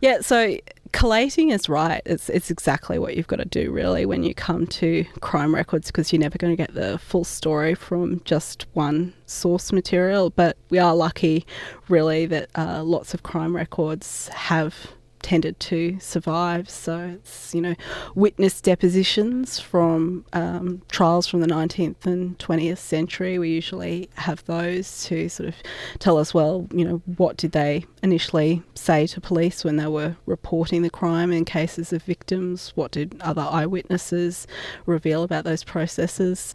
yeah, 0.00 0.14
yeah. 0.14 0.20
So 0.22 0.56
collating 0.92 1.50
is 1.50 1.68
right. 1.68 2.02
It's 2.04 2.28
it's 2.28 2.50
exactly 2.50 2.98
what 2.98 3.16
you've 3.16 3.26
got 3.26 3.36
to 3.36 3.44
do 3.44 3.72
really 3.72 4.06
when 4.06 4.22
you 4.22 4.34
come 4.34 4.66
to 4.68 5.04
crime 5.20 5.54
records 5.54 5.88
because 5.88 6.12
you're 6.12 6.20
never 6.20 6.38
going 6.38 6.52
to 6.52 6.56
get 6.56 6.74
the 6.74 6.98
full 6.98 7.24
story 7.24 7.74
from 7.74 8.20
just 8.24 8.66
one 8.74 9.12
source 9.26 9.72
material. 9.72 10.30
But 10.30 10.56
we 10.70 10.78
are 10.78 10.94
lucky, 10.94 11.46
really, 11.88 12.26
that 12.26 12.50
uh, 12.54 12.82
lots 12.82 13.14
of 13.14 13.22
crime 13.22 13.56
records 13.56 14.28
have 14.28 14.74
tended 15.22 15.58
to 15.60 15.98
survive. 16.00 16.68
So 16.68 16.98
it's, 17.14 17.54
you 17.54 17.60
know, 17.60 17.74
witness 18.14 18.60
depositions 18.60 19.58
from 19.58 20.24
um, 20.32 20.82
trials 20.90 21.26
from 21.26 21.40
the 21.40 21.46
19th 21.46 22.04
and 22.04 22.38
20th 22.38 22.78
century. 22.78 23.38
We 23.38 23.50
usually 23.50 24.10
have 24.14 24.44
those 24.44 25.04
to 25.04 25.28
sort 25.28 25.48
of 25.48 25.54
tell 25.98 26.18
us, 26.18 26.34
well, 26.34 26.68
you 26.72 26.84
know, 26.84 27.02
what 27.16 27.36
did 27.36 27.52
they 27.52 27.84
initially 28.02 28.62
say 28.74 29.06
to 29.08 29.20
police 29.20 29.64
when 29.64 29.76
they 29.76 29.86
were 29.86 30.16
reporting 30.26 30.82
the 30.82 30.90
crime 30.90 31.32
in 31.32 31.44
cases 31.44 31.92
of 31.92 32.02
victims? 32.02 32.72
What 32.74 32.90
did 32.90 33.20
other 33.20 33.46
eyewitnesses 33.48 34.46
reveal 34.86 35.22
about 35.22 35.44
those 35.44 35.64
processes? 35.64 36.54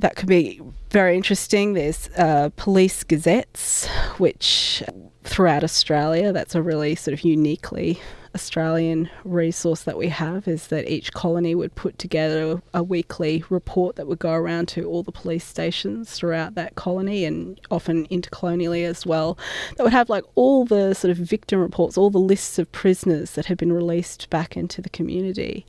That 0.00 0.16
could 0.16 0.28
be 0.28 0.60
very 0.90 1.16
interesting. 1.16 1.74
There's 1.74 2.08
uh, 2.16 2.50
police 2.56 3.04
gazettes, 3.04 3.86
which 4.18 4.82
throughout 5.24 5.62
Australia, 5.62 6.32
that's 6.32 6.54
a 6.54 6.62
really 6.62 6.94
sort 6.94 7.12
of 7.12 7.22
uniquely 7.22 8.00
Australian 8.34 9.10
resource 9.24 9.82
that 9.82 9.96
we 9.96 10.08
have 10.08 10.46
is 10.46 10.68
that 10.68 10.88
each 10.88 11.12
colony 11.12 11.54
would 11.54 11.74
put 11.74 11.98
together 11.98 12.62
a 12.72 12.82
weekly 12.82 13.42
report 13.50 13.96
that 13.96 14.06
would 14.06 14.20
go 14.20 14.32
around 14.32 14.68
to 14.68 14.84
all 14.84 15.02
the 15.02 15.10
police 15.10 15.44
stations 15.44 16.12
throughout 16.12 16.54
that 16.54 16.76
colony 16.76 17.24
and 17.24 17.60
often 17.70 18.06
intercolonially 18.06 18.84
as 18.84 19.04
well. 19.04 19.36
That 19.76 19.82
would 19.82 19.92
have 19.92 20.08
like 20.08 20.24
all 20.36 20.64
the 20.64 20.94
sort 20.94 21.10
of 21.10 21.16
victim 21.16 21.58
reports, 21.58 21.98
all 21.98 22.10
the 22.10 22.18
lists 22.18 22.58
of 22.58 22.70
prisoners 22.70 23.32
that 23.32 23.46
had 23.46 23.58
been 23.58 23.72
released 23.72 24.30
back 24.30 24.56
into 24.56 24.80
the 24.80 24.90
community. 24.90 25.66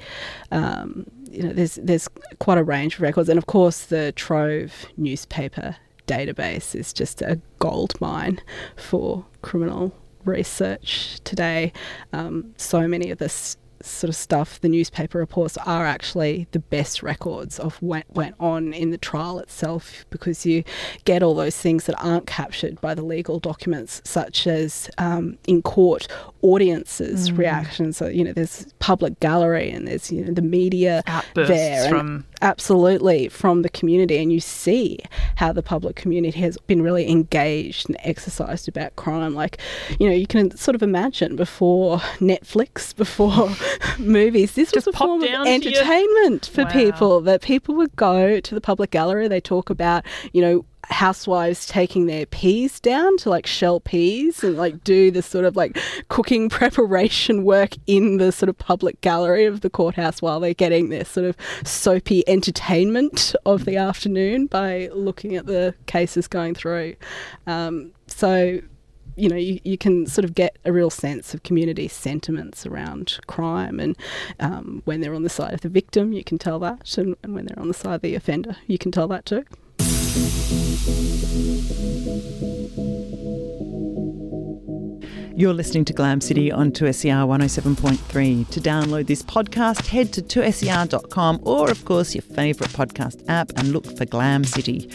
Um, 0.51 1.07
you 1.31 1.43
know, 1.43 1.53
there's 1.53 1.75
there's 1.75 2.07
quite 2.39 2.57
a 2.57 2.63
range 2.63 2.95
of 2.95 3.01
records, 3.01 3.29
and 3.29 3.37
of 3.37 3.45
course 3.45 3.85
the 3.85 4.11
Trove 4.13 4.85
newspaper 4.97 5.75
database 6.07 6.75
is 6.75 6.93
just 6.93 7.21
a 7.21 7.39
gold 7.59 7.99
mine 8.01 8.41
for 8.75 9.25
criminal 9.41 9.93
research 10.25 11.19
today. 11.23 11.71
Um, 12.13 12.53
so 12.57 12.87
many 12.87 13.11
of 13.11 13.17
this 13.17 13.57
sort 13.85 14.09
of 14.09 14.15
stuff, 14.15 14.59
the 14.61 14.69
newspaper 14.69 15.17
reports 15.17 15.57
are 15.65 15.85
actually 15.85 16.47
the 16.51 16.59
best 16.59 17.03
records 17.03 17.59
of 17.59 17.75
what 17.81 18.05
went 18.09 18.35
on 18.39 18.73
in 18.73 18.91
the 18.91 18.97
trial 18.97 19.39
itself 19.39 20.05
because 20.09 20.45
you 20.45 20.63
get 21.05 21.23
all 21.23 21.35
those 21.35 21.57
things 21.57 21.85
that 21.85 21.95
aren't 22.03 22.27
captured 22.27 22.79
by 22.81 22.93
the 22.93 23.03
legal 23.03 23.39
documents, 23.39 24.01
such 24.03 24.47
as 24.47 24.89
um, 24.97 25.37
in 25.47 25.61
court 25.61 26.07
audiences' 26.41 27.31
reactions. 27.31 27.97
So, 27.97 28.07
you 28.07 28.23
know, 28.23 28.33
there's 28.33 28.65
public 28.79 29.19
gallery 29.19 29.69
and 29.69 29.87
there's, 29.87 30.11
you 30.11 30.25
know, 30.25 30.33
the 30.33 30.41
media 30.41 31.03
Outbursts 31.07 31.49
there. 31.49 31.83
and 31.83 31.89
from 31.89 32.25
absolutely 32.41 33.27
from 33.29 33.61
the 33.61 33.69
community 33.69 34.17
and 34.17 34.31
you 34.33 34.39
see 34.39 34.97
how 35.35 35.51
the 35.53 35.61
public 35.63 35.95
community 35.95 36.39
has 36.39 36.57
been 36.67 36.81
really 36.81 37.09
engaged 37.09 37.87
and 37.89 37.97
exercised 38.01 38.67
about 38.67 38.95
crime 38.95 39.33
like 39.35 39.59
you 39.99 40.07
know 40.07 40.13
you 40.15 40.27
can 40.27 40.55
sort 40.57 40.75
of 40.75 40.81
imagine 40.83 41.35
before 41.35 41.97
netflix 42.19 42.95
before 43.03 43.49
movies 43.99 44.53
this 44.53 44.71
Just 44.71 44.87
was 44.87 44.95
a 44.95 44.97
form 44.97 45.21
of 45.21 45.27
to 45.27 45.31
your- 45.33 45.47
entertainment 45.47 46.47
for 46.47 46.63
Wow. 46.63 46.71
people 46.71 47.21
that 47.21 47.41
people 47.41 47.75
would 47.75 47.95
go 47.95 48.39
to 48.39 48.55
the 48.55 48.61
public 48.61 48.91
gallery 48.91 49.27
they 49.27 49.41
talk 49.41 49.69
about 49.69 50.03
you 50.33 50.41
know 50.41 50.65
housewives 50.91 51.65
taking 51.65 52.05
their 52.05 52.25
peas 52.25 52.79
down 52.79 53.17
to 53.17 53.29
like 53.29 53.47
shell 53.47 53.79
peas 53.79 54.43
and 54.43 54.57
like 54.57 54.83
do 54.83 55.09
the 55.09 55.21
sort 55.21 55.45
of 55.45 55.55
like 55.55 55.77
cooking 56.09 56.49
preparation 56.61 57.43
work 57.43 57.75
in 57.87 58.17
the 58.17 58.31
sort 58.31 58.49
of 58.49 58.57
public 58.57 58.99
gallery 59.01 59.45
of 59.45 59.61
the 59.61 59.69
courthouse 59.69 60.21
while 60.21 60.39
they're 60.39 60.53
getting 60.53 60.89
their 60.89 61.05
sort 61.05 61.25
of 61.25 61.35
soapy 61.63 62.27
entertainment 62.27 63.35
of 63.45 63.65
the 63.65 63.77
afternoon 63.77 64.47
by 64.47 64.89
looking 64.93 65.35
at 65.35 65.45
the 65.45 65.73
cases 65.85 66.27
going 66.27 66.53
through. 66.53 66.95
Um, 67.47 67.91
so 68.07 68.61
you 69.15 69.29
know, 69.29 69.35
you, 69.35 69.59
you 69.63 69.77
can 69.77 70.05
sort 70.07 70.25
of 70.25 70.33
get 70.33 70.57
a 70.65 70.71
real 70.71 70.89
sense 70.89 71.33
of 71.33 71.43
community 71.43 71.87
sentiments 71.87 72.65
around 72.65 73.19
crime. 73.27 73.79
And 73.79 73.97
um, 74.39 74.81
when 74.85 75.01
they're 75.01 75.13
on 75.13 75.23
the 75.23 75.29
side 75.29 75.53
of 75.53 75.61
the 75.61 75.69
victim, 75.69 76.13
you 76.13 76.23
can 76.23 76.37
tell 76.37 76.59
that. 76.59 76.97
And, 76.97 77.15
and 77.21 77.35
when 77.35 77.45
they're 77.45 77.59
on 77.59 77.67
the 77.67 77.73
side 77.73 77.95
of 77.95 78.01
the 78.01 78.15
offender, 78.15 78.55
you 78.67 78.77
can 78.77 78.91
tell 78.91 79.07
that 79.09 79.25
too. 79.25 79.43
You're 85.41 85.53
listening 85.53 85.85
to 85.85 85.93
Glam 85.93 86.21
City 86.21 86.51
on 86.51 86.71
2SER 86.71 87.25
107.3. 87.25 88.47
To 88.49 88.59
download 88.61 89.07
this 89.07 89.23
podcast, 89.23 89.87
head 89.87 90.13
to 90.13 90.21
2SER.com 90.21 91.39
or, 91.41 91.71
of 91.71 91.83
course, 91.83 92.13
your 92.13 92.21
favourite 92.21 92.71
podcast 92.73 93.23
app 93.27 93.51
and 93.55 93.69
look 93.69 93.87
for 93.97 94.05
Glam 94.05 94.43
City. 94.43 94.87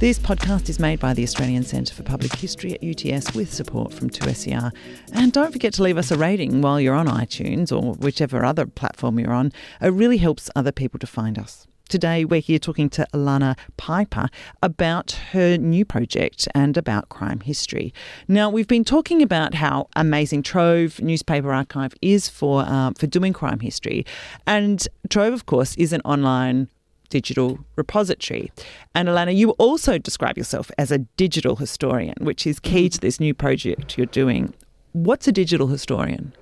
This 0.00 0.18
podcast 0.18 0.68
is 0.68 0.80
made 0.80 0.98
by 0.98 1.14
the 1.14 1.22
Australian 1.22 1.62
Centre 1.62 1.94
for 1.94 2.02
Public 2.02 2.34
History 2.34 2.72
at 2.72 2.82
UTS 2.82 3.32
with 3.36 3.54
support 3.54 3.92
from 3.92 4.10
2SER. 4.10 4.72
And 5.12 5.32
don't 5.32 5.52
forget 5.52 5.72
to 5.74 5.84
leave 5.84 5.98
us 5.98 6.10
a 6.10 6.18
rating 6.18 6.60
while 6.60 6.80
you're 6.80 6.96
on 6.96 7.06
iTunes 7.06 7.70
or 7.70 7.94
whichever 7.94 8.44
other 8.44 8.66
platform 8.66 9.20
you're 9.20 9.32
on. 9.32 9.52
It 9.80 9.92
really 9.92 10.16
helps 10.16 10.50
other 10.56 10.72
people 10.72 10.98
to 10.98 11.06
find 11.06 11.38
us. 11.38 11.67
Today, 11.88 12.26
we're 12.26 12.42
here 12.42 12.58
talking 12.58 12.90
to 12.90 13.06
Alana 13.14 13.56
Piper 13.78 14.28
about 14.62 15.12
her 15.32 15.56
new 15.56 15.86
project 15.86 16.46
and 16.54 16.76
about 16.76 17.08
crime 17.08 17.40
history. 17.40 17.94
Now, 18.28 18.50
we've 18.50 18.68
been 18.68 18.84
talking 18.84 19.22
about 19.22 19.54
how 19.54 19.88
amazing 19.96 20.42
Trove 20.42 21.00
newspaper 21.00 21.50
archive 21.50 21.94
is 22.02 22.28
for 22.28 22.66
um, 22.66 22.92
for 22.92 23.06
doing 23.06 23.32
crime 23.32 23.60
history, 23.60 24.04
and 24.46 24.86
Trove, 25.08 25.32
of 25.32 25.46
course, 25.46 25.74
is 25.76 25.94
an 25.94 26.02
online 26.04 26.68
digital 27.08 27.58
repository. 27.76 28.52
And 28.94 29.08
Alana, 29.08 29.34
you 29.34 29.52
also 29.52 29.96
describe 29.96 30.36
yourself 30.36 30.70
as 30.76 30.92
a 30.92 30.98
digital 30.98 31.56
historian, 31.56 32.16
which 32.20 32.46
is 32.46 32.60
key 32.60 32.90
to 32.90 33.00
this 33.00 33.18
new 33.18 33.32
project 33.32 33.96
you're 33.96 34.06
doing. 34.06 34.52
What's 34.92 35.26
a 35.26 35.32
digital 35.32 35.68
historian? 35.68 36.34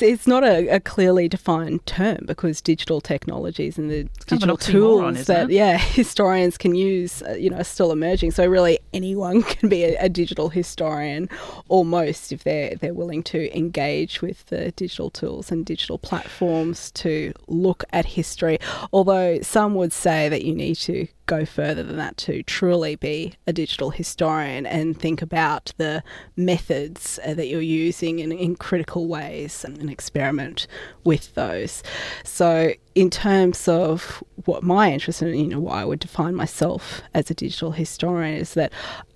It's 0.00 0.26
not 0.26 0.44
a, 0.44 0.68
a 0.68 0.80
clearly 0.80 1.28
defined 1.28 1.86
term 1.86 2.18
because 2.26 2.60
digital 2.60 3.00
technologies 3.00 3.78
and 3.78 3.90
the 3.90 4.08
kind 4.26 4.42
of 4.42 4.48
an 4.48 4.56
digital 4.56 4.56
oxymoron, 4.56 4.72
tools 4.72 5.16
isn't 5.20 5.48
that 5.48 5.50
yeah 5.50 5.78
historians 5.78 6.58
can 6.58 6.74
use, 6.74 7.22
uh, 7.22 7.32
you 7.32 7.50
know, 7.50 7.58
are 7.58 7.64
still 7.64 7.92
emerging. 7.92 8.32
So 8.32 8.46
really, 8.46 8.78
anyone 8.94 9.42
can 9.54 9.68
be 9.68 9.84
a, 9.84 9.96
a 9.98 10.08
digital 10.08 10.48
historian, 10.48 11.28
almost 11.68 12.32
if 12.32 12.44
they're 12.44 12.76
they're 12.76 12.94
willing 12.94 13.22
to 13.24 13.54
engage 13.56 14.22
with 14.22 14.46
the 14.46 14.70
digital 14.72 15.10
tools 15.10 15.50
and 15.50 15.66
digital 15.66 15.98
platforms 15.98 16.90
to 16.92 17.32
look 17.48 17.84
at 17.92 18.06
history. 18.06 18.58
Although 18.92 19.40
some 19.42 19.74
would 19.74 19.92
say 19.92 20.28
that 20.28 20.44
you 20.44 20.54
need 20.54 20.76
to 20.76 21.08
go 21.26 21.44
further 21.44 21.82
than 21.82 21.96
that 21.96 22.16
to 22.18 22.42
truly 22.42 22.96
be 22.96 23.34
a 23.46 23.52
digital 23.52 23.90
historian 23.90 24.66
and 24.66 24.98
think 24.98 25.22
about 25.22 25.72
the 25.78 26.02
methods 26.36 27.18
uh, 27.24 27.34
that 27.34 27.46
you're 27.46 27.60
using 27.60 28.18
in, 28.18 28.30
in 28.30 28.54
critical 28.56 29.06
ways 29.06 29.64
and, 29.64 29.78
and 29.78 29.90
experiment 29.90 30.66
with 31.02 31.34
those. 31.34 31.82
So, 32.24 32.74
in 32.94 33.10
terms 33.10 33.66
of 33.68 34.22
what 34.44 34.62
my 34.62 34.92
interest 34.92 35.22
in, 35.22 35.34
you 35.34 35.46
know, 35.48 35.60
why 35.60 35.82
I 35.82 35.84
would 35.84 36.00
define 36.00 36.34
myself 36.34 37.02
as 37.12 37.30
a 37.30 37.34
digital 37.34 37.72
historian 37.72 38.36
is 38.36 38.54
that 38.54 38.72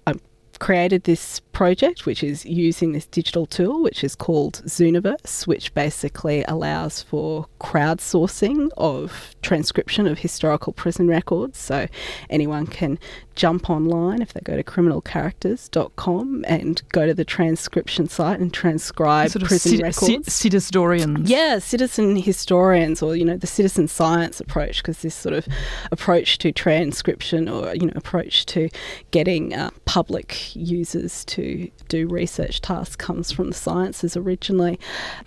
I'm 0.06 0.20
created 0.58 1.04
this 1.04 1.40
project 1.58 2.06
which 2.06 2.22
is 2.22 2.46
using 2.46 2.92
this 2.92 3.06
digital 3.06 3.44
tool 3.44 3.82
which 3.82 4.04
is 4.04 4.14
called 4.14 4.62
Zooniverse, 4.66 5.44
which 5.44 5.74
basically 5.74 6.44
allows 6.46 7.02
for 7.02 7.46
crowdsourcing 7.60 8.70
of 8.76 9.34
transcription 9.42 10.06
of 10.06 10.20
historical 10.20 10.72
prison 10.72 11.08
records. 11.08 11.58
So 11.58 11.88
anyone 12.30 12.68
can 12.68 12.96
jump 13.34 13.70
online 13.70 14.20
if 14.20 14.32
they 14.32 14.40
go 14.40 14.56
to 14.56 14.62
criminalcharacters.com 14.62 16.44
and 16.46 16.82
go 16.90 17.06
to 17.06 17.14
the 17.14 17.24
transcription 17.24 18.08
site 18.08 18.38
and 18.40 18.52
transcribe 18.52 19.30
sort 19.30 19.42
of 19.42 19.48
prison 19.48 19.72
cit- 19.72 19.82
records. 19.82 20.32
cit- 20.32 20.52
citizenorians. 20.52 21.22
Yeah, 21.24 21.58
citizen 21.58 22.16
historians 22.16 23.00
or, 23.00 23.16
you 23.16 23.24
know, 23.24 23.36
the 23.36 23.46
citizen 23.46 23.86
science 23.88 24.40
approach, 24.40 24.78
because 24.78 25.02
this 25.02 25.14
sort 25.14 25.34
of 25.34 25.46
approach 25.92 26.38
to 26.38 26.52
transcription 26.52 27.48
or, 27.48 27.74
you 27.74 27.86
know, 27.86 27.92
approach 27.94 28.44
to 28.46 28.68
getting 29.12 29.54
uh, 29.54 29.70
public 29.84 30.54
users 30.54 31.24
to 31.26 31.47
do 31.88 32.06
research 32.08 32.60
tasks 32.60 32.96
comes 32.96 33.32
from 33.32 33.48
the 33.48 33.54
sciences 33.54 34.16
originally. 34.16 34.78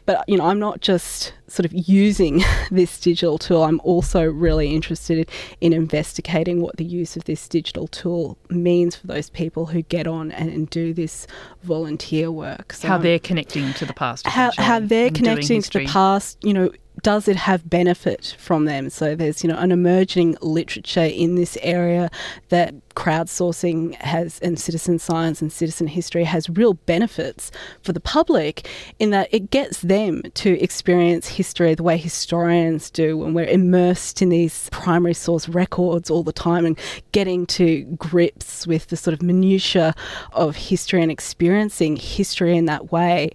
But, 0.05 0.23
you 0.27 0.37
know, 0.37 0.45
I'm 0.45 0.59
not 0.59 0.81
just 0.81 1.33
sort 1.47 1.65
of 1.65 1.73
using 1.73 2.43
this 2.71 2.99
digital 2.99 3.37
tool, 3.37 3.63
I'm 3.63 3.81
also 3.83 4.23
really 4.23 4.73
interested 4.73 5.29
in 5.59 5.73
investigating 5.73 6.61
what 6.61 6.77
the 6.77 6.85
use 6.85 7.15
of 7.17 7.25
this 7.25 7.47
digital 7.47 7.87
tool 7.87 8.37
means 8.49 8.95
for 8.95 9.07
those 9.07 9.29
people 9.29 9.65
who 9.67 9.81
get 9.83 10.07
on 10.07 10.31
and, 10.31 10.49
and 10.49 10.69
do 10.69 10.93
this 10.93 11.27
volunteer 11.63 12.31
work. 12.31 12.73
So 12.73 12.87
how 12.87 12.97
they're 12.97 13.19
connecting 13.19 13.73
to 13.73 13.85
the 13.85 13.93
past. 13.93 14.25
How, 14.27 14.51
how 14.57 14.79
they're 14.79 15.11
connecting 15.11 15.61
to 15.61 15.79
the 15.79 15.85
past, 15.85 16.37
you 16.43 16.53
know, 16.53 16.71
does 17.03 17.27
it 17.27 17.35
have 17.35 17.69
benefit 17.69 18.35
from 18.37 18.65
them? 18.65 18.89
So 18.89 19.15
there's 19.15 19.43
you 19.43 19.49
know 19.49 19.57
an 19.57 19.71
emerging 19.71 20.37
literature 20.41 21.05
in 21.05 21.35
this 21.35 21.57
area 21.61 22.09
that 22.49 22.73
crowdsourcing 22.95 23.95
has 23.95 24.39
and 24.39 24.59
citizen 24.59 24.99
science 24.99 25.41
and 25.41 25.51
citizen 25.51 25.87
history 25.87 26.23
has 26.23 26.49
real 26.49 26.73
benefits 26.73 27.51
for 27.83 27.93
the 27.93 27.99
public 27.99 28.67
in 28.99 29.09
that 29.11 29.27
it 29.31 29.49
gets 29.49 29.81
them 29.81 30.21
to 30.33 30.59
experience 30.61 31.27
history 31.27 31.73
the 31.75 31.83
way 31.83 31.97
historians 31.97 32.89
do 32.89 33.17
when 33.17 33.33
we're 33.33 33.45
immersed 33.45 34.21
in 34.21 34.29
these 34.29 34.69
primary 34.71 35.13
source 35.13 35.47
records 35.49 36.09
all 36.09 36.23
the 36.23 36.33
time 36.33 36.65
and 36.65 36.77
getting 37.11 37.45
to 37.45 37.83
grips 37.97 38.67
with 38.67 38.87
the 38.87 38.97
sort 38.97 39.13
of 39.13 39.21
minutiae 39.21 39.93
of 40.33 40.55
history 40.55 41.01
and 41.01 41.11
experiencing 41.11 41.95
history 41.95 42.57
in 42.57 42.65
that 42.65 42.91
way 42.91 43.31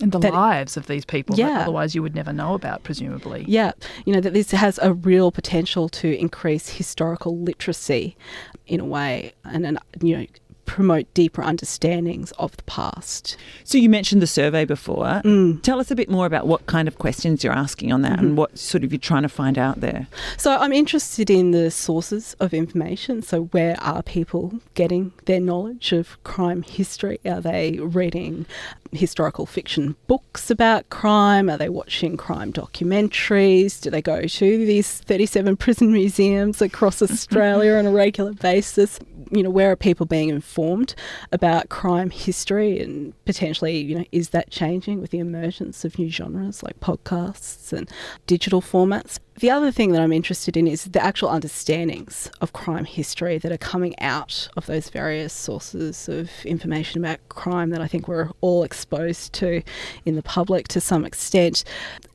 and 0.00 0.12
the 0.12 0.18
lives 0.18 0.76
of 0.76 0.86
these 0.86 1.04
people 1.04 1.36
yeah. 1.36 1.48
that 1.48 1.62
otherwise 1.62 1.94
you 1.94 2.02
would 2.02 2.14
never 2.14 2.32
know 2.32 2.54
about, 2.54 2.82
presumably. 2.82 3.44
Yeah, 3.48 3.72
you 4.04 4.12
know, 4.12 4.20
that 4.20 4.34
this 4.34 4.50
has 4.50 4.78
a 4.82 4.92
real 4.92 5.32
potential 5.32 5.88
to 5.90 6.18
increase 6.18 6.68
historical 6.68 7.38
literacy 7.38 8.16
in 8.66 8.80
a 8.80 8.84
way 8.84 9.32
and, 9.44 9.66
an, 9.66 9.78
you 10.00 10.16
know, 10.16 10.26
promote 10.66 11.12
deeper 11.14 11.42
understandings 11.42 12.32
of 12.32 12.56
the 12.56 12.62
past. 12.64 13.36
So 13.64 13.78
you 13.78 13.88
mentioned 13.88 14.20
the 14.20 14.26
survey 14.26 14.64
before. 14.64 15.22
Mm. 15.24 15.62
Tell 15.62 15.80
us 15.80 15.90
a 15.90 15.96
bit 15.96 16.10
more 16.10 16.26
about 16.26 16.46
what 16.46 16.66
kind 16.66 16.88
of 16.88 16.98
questions 16.98 17.42
you're 17.42 17.52
asking 17.52 17.92
on 17.92 18.02
that 18.02 18.14
mm-hmm. 18.14 18.26
and 18.26 18.36
what 18.36 18.58
sort 18.58 18.84
of 18.84 18.92
you're 18.92 18.98
trying 18.98 19.22
to 19.22 19.28
find 19.28 19.58
out 19.58 19.80
there. 19.80 20.08
So 20.36 20.56
I'm 20.56 20.72
interested 20.72 21.30
in 21.30 21.52
the 21.52 21.70
sources 21.70 22.34
of 22.40 22.52
information. 22.52 23.22
So 23.22 23.44
where 23.44 23.80
are 23.80 24.02
people 24.02 24.60
getting 24.74 25.12
their 25.24 25.40
knowledge 25.40 25.92
of 25.92 26.22
crime 26.24 26.62
history? 26.62 27.20
Are 27.24 27.40
they 27.40 27.78
reading 27.78 28.44
historical 28.92 29.46
fiction 29.46 29.96
books 30.06 30.50
about 30.50 30.88
crime? 30.90 31.48
Are 31.50 31.56
they 31.56 31.68
watching 31.68 32.16
crime 32.16 32.52
documentaries? 32.52 33.80
Do 33.80 33.90
they 33.90 34.02
go 34.02 34.22
to 34.22 34.66
these 34.66 34.98
37 35.00 35.56
prison 35.56 35.92
museums 35.92 36.62
across 36.62 37.02
Australia 37.02 37.74
on 37.74 37.86
a 37.86 37.90
regular 37.90 38.32
basis? 38.32 38.98
You 39.30 39.42
know, 39.42 39.50
where 39.50 39.72
are 39.72 39.76
people 39.76 40.06
being 40.06 40.28
informed 40.28 40.94
about 41.32 41.68
crime 41.68 42.10
history 42.10 42.78
and 42.80 43.12
potentially, 43.24 43.76
you 43.78 43.98
know, 43.98 44.04
is 44.12 44.30
that 44.30 44.50
changing 44.50 45.00
with 45.00 45.10
the 45.10 45.18
emergence 45.18 45.84
of 45.84 45.98
new 45.98 46.08
genres 46.08 46.62
like 46.62 46.78
podcasts 46.80 47.72
and 47.72 47.90
digital 48.26 48.62
formats? 48.62 49.18
The 49.38 49.50
other 49.50 49.70
thing 49.70 49.92
that 49.92 50.00
I'm 50.00 50.14
interested 50.14 50.56
in 50.56 50.66
is 50.66 50.84
the 50.84 51.04
actual 51.04 51.28
understandings 51.28 52.30
of 52.40 52.54
crime 52.54 52.86
history 52.86 53.36
that 53.36 53.52
are 53.52 53.58
coming 53.58 53.94
out 53.98 54.48
of 54.56 54.64
those 54.64 54.88
various 54.88 55.30
sources 55.30 56.08
of 56.08 56.30
information 56.46 57.04
about 57.04 57.18
crime 57.28 57.68
that 57.68 57.82
I 57.82 57.86
think 57.86 58.08
we're 58.08 58.30
all 58.40 58.64
exposed 58.64 59.34
to 59.34 59.62
in 60.06 60.16
the 60.16 60.22
public 60.22 60.68
to 60.68 60.80
some 60.80 61.04
extent. 61.04 61.64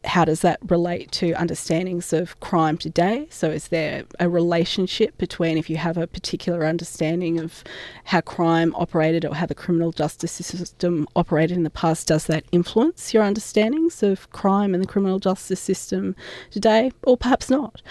How 0.03 0.25
does 0.25 0.41
that 0.41 0.59
relate 0.67 1.11
to 1.13 1.33
understandings 1.33 2.11
of 2.11 2.39
crime 2.39 2.79
today? 2.79 3.27
So, 3.29 3.51
is 3.51 3.67
there 3.67 4.05
a 4.19 4.27
relationship 4.27 5.15
between 5.19 5.59
if 5.59 5.69
you 5.69 5.77
have 5.77 5.97
a 5.97 6.07
particular 6.07 6.65
understanding 6.65 7.39
of 7.39 7.63
how 8.05 8.21
crime 8.21 8.73
operated 8.75 9.25
or 9.25 9.35
how 9.35 9.45
the 9.45 9.53
criminal 9.53 9.91
justice 9.91 10.31
system 10.31 11.07
operated 11.15 11.55
in 11.55 11.61
the 11.61 11.69
past, 11.69 12.07
does 12.07 12.25
that 12.25 12.45
influence 12.51 13.13
your 13.13 13.21
understandings 13.21 14.01
of 14.01 14.27
crime 14.31 14.73
and 14.73 14.81
the 14.81 14.87
criminal 14.87 15.19
justice 15.19 15.59
system 15.59 16.15
today? 16.49 16.91
Or 17.11 17.17
perhaps 17.17 17.49
not. 17.49 17.81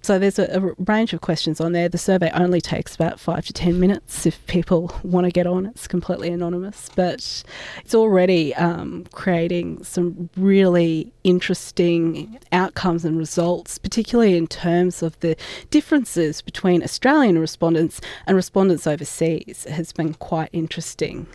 So 0.00 0.18
there's 0.18 0.38
a, 0.38 0.44
a, 0.58 0.74
range 0.84 1.14
of 1.14 1.22
questions 1.22 1.62
on 1.62 1.72
there. 1.72 1.88
The 1.88 1.96
survey 1.96 2.30
only 2.34 2.60
takes 2.60 2.94
about 2.94 3.18
five 3.18 3.46
to 3.46 3.54
ten 3.54 3.80
minutes 3.80 4.26
if 4.26 4.46
people 4.46 4.94
want 5.02 5.24
to 5.24 5.30
get 5.30 5.46
on. 5.46 5.64
It's 5.66 5.88
completely 5.88 6.28
anonymous, 6.28 6.90
but 6.94 7.42
it's 7.78 7.94
already 7.94 8.54
um, 8.54 9.06
creating 9.12 9.82
some 9.82 10.28
really 10.36 11.10
interesting 11.24 12.38
outcomes 12.52 13.06
and 13.06 13.16
results, 13.16 13.78
particularly 13.78 14.36
in 14.36 14.46
terms 14.46 15.02
of 15.02 15.18
the 15.20 15.36
differences 15.70 16.42
between 16.42 16.82
Australian 16.82 17.38
respondents 17.38 17.98
and 18.26 18.36
respondents 18.36 18.86
overseas. 18.86 19.64
It 19.66 19.72
has 19.72 19.92
been 19.92 20.12
quite 20.14 20.50
interesting 20.52 21.26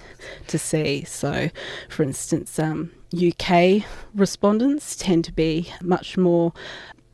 to 0.46 0.60
see. 0.60 1.06
So, 1.06 1.50
for 1.90 2.04
instance, 2.04 2.60
um, 2.60 2.92
UK 3.12 3.84
respondents 4.14 4.96
tend 4.96 5.26
to 5.26 5.32
be 5.32 5.74
much 5.82 6.18
more 6.18 6.54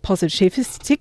positivistic, 0.06 1.00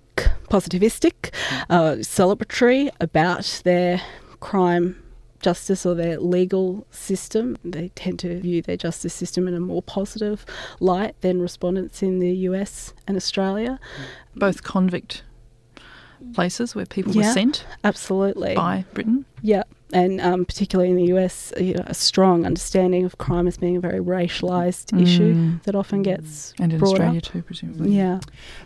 positivistic, 0.49 1.31
uh, 1.69 1.97
celebratory 2.01 2.89
about 3.03 3.61
their 3.63 4.01
crime 4.41 4.97
justice 5.43 5.85
or 5.85 5.95
their 5.95 6.19
legal 6.19 6.87
system. 6.91 7.59
They 7.63 7.89
tend 7.91 8.19
to 8.21 8.41
view 8.41 8.63
their 8.63 8.79
justice 8.79 9.13
system 9.13 9.47
in 9.47 9.53
a 9.53 9.61
more 9.61 9.83
positive 9.83 10.47
light 10.81 11.21
than 11.21 11.43
respondents 11.43 12.03
in 12.03 12.19
the 12.19 12.31
US 12.49 12.95
and 13.07 13.15
Australia. 13.15 13.79
Both 14.35 14.63
convict 14.63 15.23
places 16.33 16.75
where 16.75 16.87
people 16.87 17.15
yeah, 17.15 17.29
were 17.29 17.33
sent 17.35 17.67
absolutely 17.85 18.55
by 18.55 18.87
Britain. 18.95 19.27
Yeah, 19.43 19.65
and 19.95 20.21
um, 20.21 20.45
particularly 20.45 20.91
in 20.91 20.97
the 20.97 21.15
US, 21.15 21.53
you 21.59 21.75
know, 21.75 21.85
a 21.87 21.95
strong 21.95 22.45
understanding 22.45 23.05
of 23.05 23.17
crime 23.19 23.47
as 23.47 23.57
being 23.57 23.77
a 23.77 23.81
very 23.81 24.01
racialised 24.01 24.87
mm. 24.87 25.03
issue 25.03 25.59
that 25.63 25.75
often 25.75 26.03
gets 26.03 26.53
and 26.59 26.73
in 26.73 26.79
brought 26.79 26.95
Australia 26.95 27.19
up. 27.19 27.25
too, 27.25 27.43
presumably. 27.43 27.93
Yeah, 27.93 28.21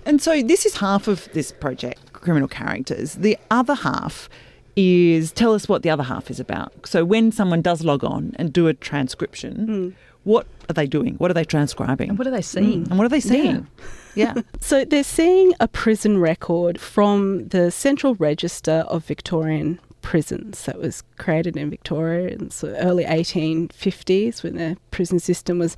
and 0.07 0.21
so 0.21 0.43
this 0.43 0.67
is 0.67 0.79
half 0.79 1.07
of 1.07 1.29
this 1.35 1.53
project, 1.53 2.13
criminal 2.15 2.49
characters. 2.49 3.15
The 3.15 3.39
other 3.51 3.75
half 3.75 4.29
is 4.75 5.31
tell 5.33 5.55
us 5.55 5.69
what 5.69 5.83
the 5.83 5.91
other 5.91 6.05
half 6.05 6.31
is 6.31 6.41
about. 6.41 6.73
So 6.87 7.05
when 7.05 7.31
someone 7.31 7.61
does 7.61 7.85
log 7.85 8.03
on 8.03 8.33
and 8.37 8.53
do 8.53 8.67
a 8.67 8.75
transcription. 8.75 9.67
Mm. 9.67 9.95
What 10.25 10.47
are 10.69 10.75
they 10.75 10.87
doing? 10.87 11.15
What 11.15 11.31
are 11.31 11.35
they 11.35 11.45
transcribing? 11.45 12.11
And 12.11 12.19
what 12.19 12.27
are 12.27 12.31
they 12.31 12.43
seeing? 12.43 12.85
Mm. 12.85 12.89
And 12.91 12.99
what 12.99 13.07
are 13.07 13.09
they 13.09 13.21
seeing? 13.21 13.67
Yeah. 14.15 14.35
yeah. 14.37 14.43
so 14.61 14.85
they're 14.85 15.03
seeing 15.03 15.55
a 15.59 15.69
prison 15.69 16.19
record 16.19 16.79
from 16.79 17.49
the 17.49 17.71
Central 17.71 18.15
Register 18.17 18.85
of 18.89 19.07
Victorian 19.07 19.81
prisons 20.09 20.65
that 20.65 20.79
was 20.79 21.03
created 21.19 21.55
in 21.55 21.69
Victoria 21.69 22.29
in 22.29 22.49
the 22.49 22.77
early 22.81 23.05
1850s 23.05 24.43
when 24.43 24.57
the 24.57 24.75
prison 24.91 25.19
system 25.19 25.59
was 25.59 25.77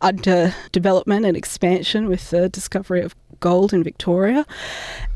under 0.00 0.54
development 0.70 1.26
and 1.26 1.36
expansion 1.36 2.06
with 2.06 2.30
the 2.30 2.48
discovery 2.48 3.00
of 3.00 3.16
gold 3.40 3.72
in 3.72 3.82
Victoria. 3.82 4.46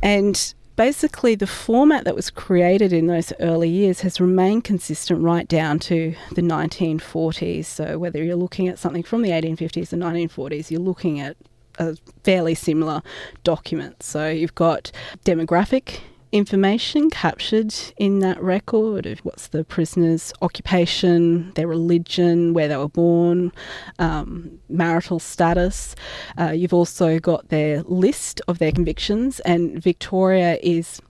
And 0.02 0.54
basically 0.74 1.36
the 1.36 1.46
format 1.46 2.04
that 2.04 2.16
was 2.16 2.30
created 2.30 2.92
in 2.92 3.06
those 3.06 3.32
early 3.38 3.68
years 3.68 4.00
has 4.00 4.20
remained 4.20 4.64
consistent 4.64 5.22
right 5.22 5.46
down 5.46 5.78
to 5.78 6.16
the 6.32 6.42
1940s. 6.42 7.64
So 7.64 7.96
whether 7.96 8.24
you're 8.24 8.34
looking 8.34 8.66
at 8.66 8.80
something 8.80 9.04
from 9.04 9.22
the 9.22 9.30
1850s 9.30 9.92
and 9.92 10.02
1940s, 10.02 10.68
you're 10.72 10.80
looking 10.80 11.20
at 11.20 11.36
a 11.78 11.96
fairly 12.24 12.56
similar 12.56 13.02
document. 13.44 14.02
So 14.02 14.28
you've 14.28 14.56
got 14.56 14.90
demographic 15.24 16.00
information 16.32 17.10
captured 17.10 17.74
in 17.96 18.20
that 18.20 18.42
record 18.42 19.06
of 19.06 19.18
what's 19.20 19.48
the 19.48 19.64
prisoner's 19.64 20.32
occupation, 20.42 21.52
their 21.54 21.66
religion, 21.66 22.52
where 22.54 22.68
they 22.68 22.76
were 22.76 22.88
born, 22.88 23.52
um, 23.98 24.58
marital 24.68 25.18
status. 25.18 25.94
Uh, 26.38 26.50
you've 26.50 26.74
also 26.74 27.18
got 27.18 27.48
their 27.48 27.82
list 27.82 28.40
of 28.48 28.58
their 28.58 28.72
convictions, 28.72 29.40
and 29.40 29.82
Victoria 29.82 30.58
is 30.62 31.00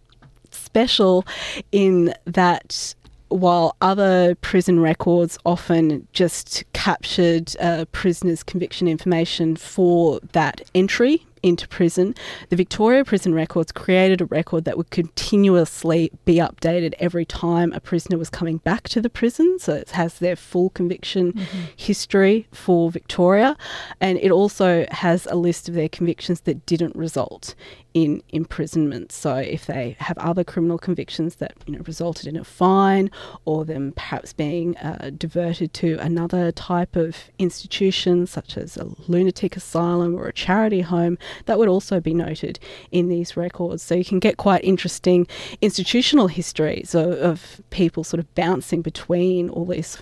special 0.51 1.25
in 1.73 2.15
that 2.25 2.95
while 3.29 3.77
other 3.83 4.35
prison 4.37 4.81
records 4.81 5.39
often 5.45 6.07
just 6.13 6.65
captured 6.73 7.55
uh, 7.61 7.85
prisoners' 7.93 8.43
conviction 8.43 8.89
information 8.89 9.55
for 9.55 10.19
that 10.33 10.63
entry 10.75 11.27
into 11.43 11.69
prison, 11.69 12.15
the 12.49 12.57
Victoria 12.57 13.05
Prison 13.05 13.35
Records 13.35 13.73
created 13.73 14.21
a 14.21 14.27
record 14.27 14.65
that 14.65 14.77
would 14.77 14.91
continuously 14.91 16.11
be 16.25 16.37
updated 16.37 16.95
every 16.99 17.25
time 17.25 17.73
a 17.73 17.81
prisoner 17.81 18.19
was 18.19 18.31
coming 18.31 18.59
back 18.59 18.89
to 18.91 19.01
the 19.01 19.11
prison. 19.11 19.59
So 19.59 19.75
it 19.75 19.91
has 19.91 20.19
their 20.19 20.37
full 20.37 20.71
conviction 20.71 21.33
mm-hmm. 21.33 21.61
history 21.77 22.47
for 22.53 22.91
Victoria, 22.91 23.57
and 24.01 24.19
it 24.19 24.31
also 24.31 24.87
has 24.91 25.27
a 25.27 25.35
list 25.35 25.69
of 25.69 25.75
their 25.75 25.89
convictions 25.89 26.43
that 26.43 26.67
didn't 26.67 26.97
result 26.97 27.55
in 28.05 28.23
imprisonment. 28.31 29.13
So 29.13 29.37
if 29.37 29.67
they 29.67 29.97
have 29.99 30.19
other 30.19 30.45
criminal 30.45 30.79
convictions 30.79 31.37
that 31.37 31.55
you 31.67 31.75
know 31.75 31.83
resulted 31.87 32.27
in 32.27 32.37
a 32.37 32.45
fine, 32.45 33.11
or 33.45 33.65
them 33.65 33.93
perhaps 33.93 34.33
being 34.33 34.77
uh, 34.79 35.11
diverted 35.17 35.73
to 35.75 35.99
another 35.99 36.53
type 36.53 36.97
of 36.97 37.17
institution, 37.39 38.27
such 38.27 38.57
as 38.57 38.77
a 38.77 38.89
lunatic 39.09 39.57
asylum 39.57 40.15
or 40.15 40.29
a 40.29 40.33
charity 40.33 40.83
home, 40.83 41.19
that 41.47 41.59
would 41.59 41.69
also 41.69 42.01
be 42.01 42.15
noted 42.15 42.59
in 42.91 43.09
these 43.09 43.37
records. 43.37 43.83
So 43.83 43.95
you 43.95 44.05
can 44.05 44.19
get 44.19 44.37
quite 44.37 44.65
interesting 44.65 45.27
institutional 45.61 46.29
histories 46.29 46.95
of, 46.95 47.13
of 47.13 47.61
people 47.71 48.05
sort 48.05 48.21
of 48.21 48.35
bouncing 48.35 48.83
between 48.83 49.51
all 49.51 49.67
these 49.67 49.99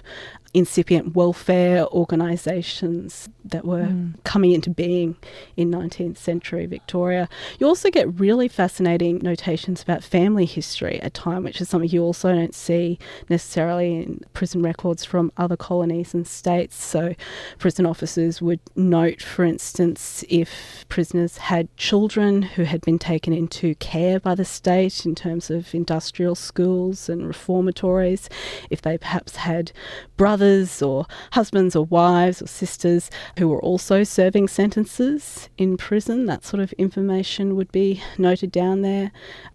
incipient 0.56 1.14
welfare 1.14 1.86
organisations 1.88 3.28
that 3.44 3.66
were 3.66 3.84
mm. 3.84 4.14
coming 4.24 4.52
into 4.52 4.70
being 4.70 5.14
in 5.54 5.70
19th 5.70 6.16
century 6.16 6.64
Victoria. 6.64 7.28
You 7.58 7.66
also 7.66 7.90
get 7.90 8.18
really 8.18 8.48
fascinating 8.48 9.18
notations 9.18 9.82
about 9.82 10.02
family 10.02 10.46
history 10.46 10.98
at 11.02 11.12
time, 11.12 11.44
which 11.44 11.60
is 11.60 11.68
something 11.68 11.90
you 11.90 12.02
also 12.02 12.32
don't 12.32 12.54
see 12.54 12.98
necessarily 13.28 13.96
in 13.96 14.22
prison 14.32 14.62
records 14.62 15.04
from 15.04 15.30
other 15.36 15.58
colonies 15.58 16.14
and 16.14 16.26
states. 16.26 16.82
So, 16.82 17.14
prison 17.58 17.84
officers 17.84 18.40
would 18.40 18.60
note, 18.74 19.20
for 19.20 19.44
instance, 19.44 20.24
if 20.30 20.86
prisoners 20.88 21.36
had 21.36 21.68
children 21.76 22.40
who 22.40 22.62
had 22.62 22.80
been 22.80 22.98
taken 22.98 23.34
into 23.34 23.74
care 23.74 24.18
by 24.18 24.34
the 24.34 24.46
state 24.46 25.04
in 25.04 25.14
terms 25.14 25.50
of 25.50 25.74
industrial 25.74 26.34
schools 26.34 27.10
and 27.10 27.26
reformatories, 27.26 28.30
if 28.70 28.80
they 28.80 28.96
perhaps 28.96 29.36
had 29.36 29.70
brothers 30.16 30.45
or 30.82 31.06
husbands 31.32 31.74
or 31.74 31.84
wives 31.84 32.40
or 32.40 32.46
sisters 32.46 33.10
who 33.38 33.48
were 33.48 33.60
also 33.60 34.04
serving 34.04 34.48
sentences 34.48 35.48
in 35.58 35.76
prison, 35.76 36.26
that 36.26 36.44
sort 36.44 36.62
of 36.62 36.72
information 36.74 37.56
would 37.56 37.70
be 37.72 38.02
noted 38.18 38.52
down 38.52 38.82
there, 38.82 39.10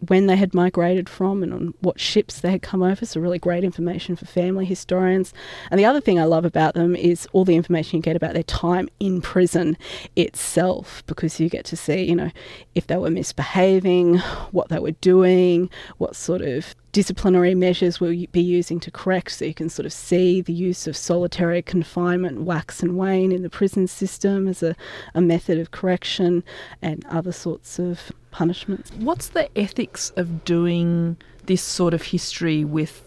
when 0.08 0.28
they 0.28 0.36
had 0.36 0.54
migrated 0.54 1.08
from 1.08 1.44
and 1.44 1.54
on 1.54 1.74
what 1.82 2.00
ships 2.00 2.40
they 2.40 2.52
had 2.52 2.62
come 2.62 2.84
over. 2.84 3.06
So, 3.06 3.20
really 3.20 3.40
great 3.40 3.64
information 3.64 4.16
for 4.16 4.26
family 4.26 4.66
historians. 4.66 5.34
And 5.70 5.80
the 5.80 5.86
other 5.86 6.02
thing 6.02 6.20
I 6.20 6.26
love 6.26 6.46
about 6.46 6.74
them 6.74 6.96
is 6.96 7.28
all 7.32 7.46
the 7.46 7.56
information 7.56 7.98
you 7.98 8.04
get 8.04 8.16
about 8.16 8.34
their 8.34 8.44
time 8.44 8.90
in 9.00 9.22
prison 9.22 9.78
itself, 10.16 11.04
because 11.08 11.40
you 11.40 11.50
get 11.50 11.66
to 11.66 11.78
see, 11.78 12.04
you 12.04 12.16
know, 12.16 12.32
if 12.76 12.88
they 12.88 12.98
were 12.98 13.10
misbehaving, 13.10 14.18
what 14.52 14.70
they 14.70 14.80
were 14.80 14.92
doing, 14.92 15.70
what 15.98 16.16
sort 16.16 16.42
of 16.42 16.76
disciplinary 16.92 17.56
measures 17.56 18.00
we'll 18.00 18.26
be 18.32 18.42
using 18.42 18.80
to 18.80 18.92
correct 18.92 19.32
so 19.32 19.46
you 19.46 19.54
can 19.54 19.70
sort 19.70 19.86
of 19.86 19.94
see 19.94 20.42
the 20.42 20.54
use 20.54 20.88
of 20.88 20.98
solitary 20.98 21.62
confinement 21.62 22.42
wax 22.42 22.84
and 22.84 22.98
wane 22.98 23.32
in 23.32 23.44
the 23.44 23.50
prison 23.50 23.88
system 23.88 24.48
as 24.48 24.62
a, 24.62 24.76
a 25.14 25.22
method 25.22 25.58
of 25.58 25.72
correction 25.72 26.44
and 26.82 27.06
other 27.10 27.32
sorts 27.32 27.80
of 27.80 28.12
punishments. 28.32 28.92
What's 28.98 29.30
the 29.30 29.56
ethics 29.58 30.12
of 30.16 30.44
doing 30.44 31.18
this 31.46 31.62
sort 31.62 31.94
of 31.94 32.02
history 32.02 32.64
with 32.64 33.04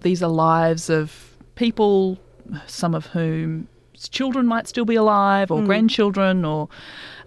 these 0.00 0.22
are 0.22 0.30
lives 0.30 0.90
of 0.90 1.36
people, 1.54 2.18
some 2.66 2.94
of 2.94 3.06
whom 3.06 3.68
children 4.10 4.46
might 4.46 4.68
still 4.68 4.84
be 4.84 4.94
alive 4.94 5.50
or 5.50 5.60
mm. 5.60 5.66
grandchildren 5.66 6.44
or 6.44 6.68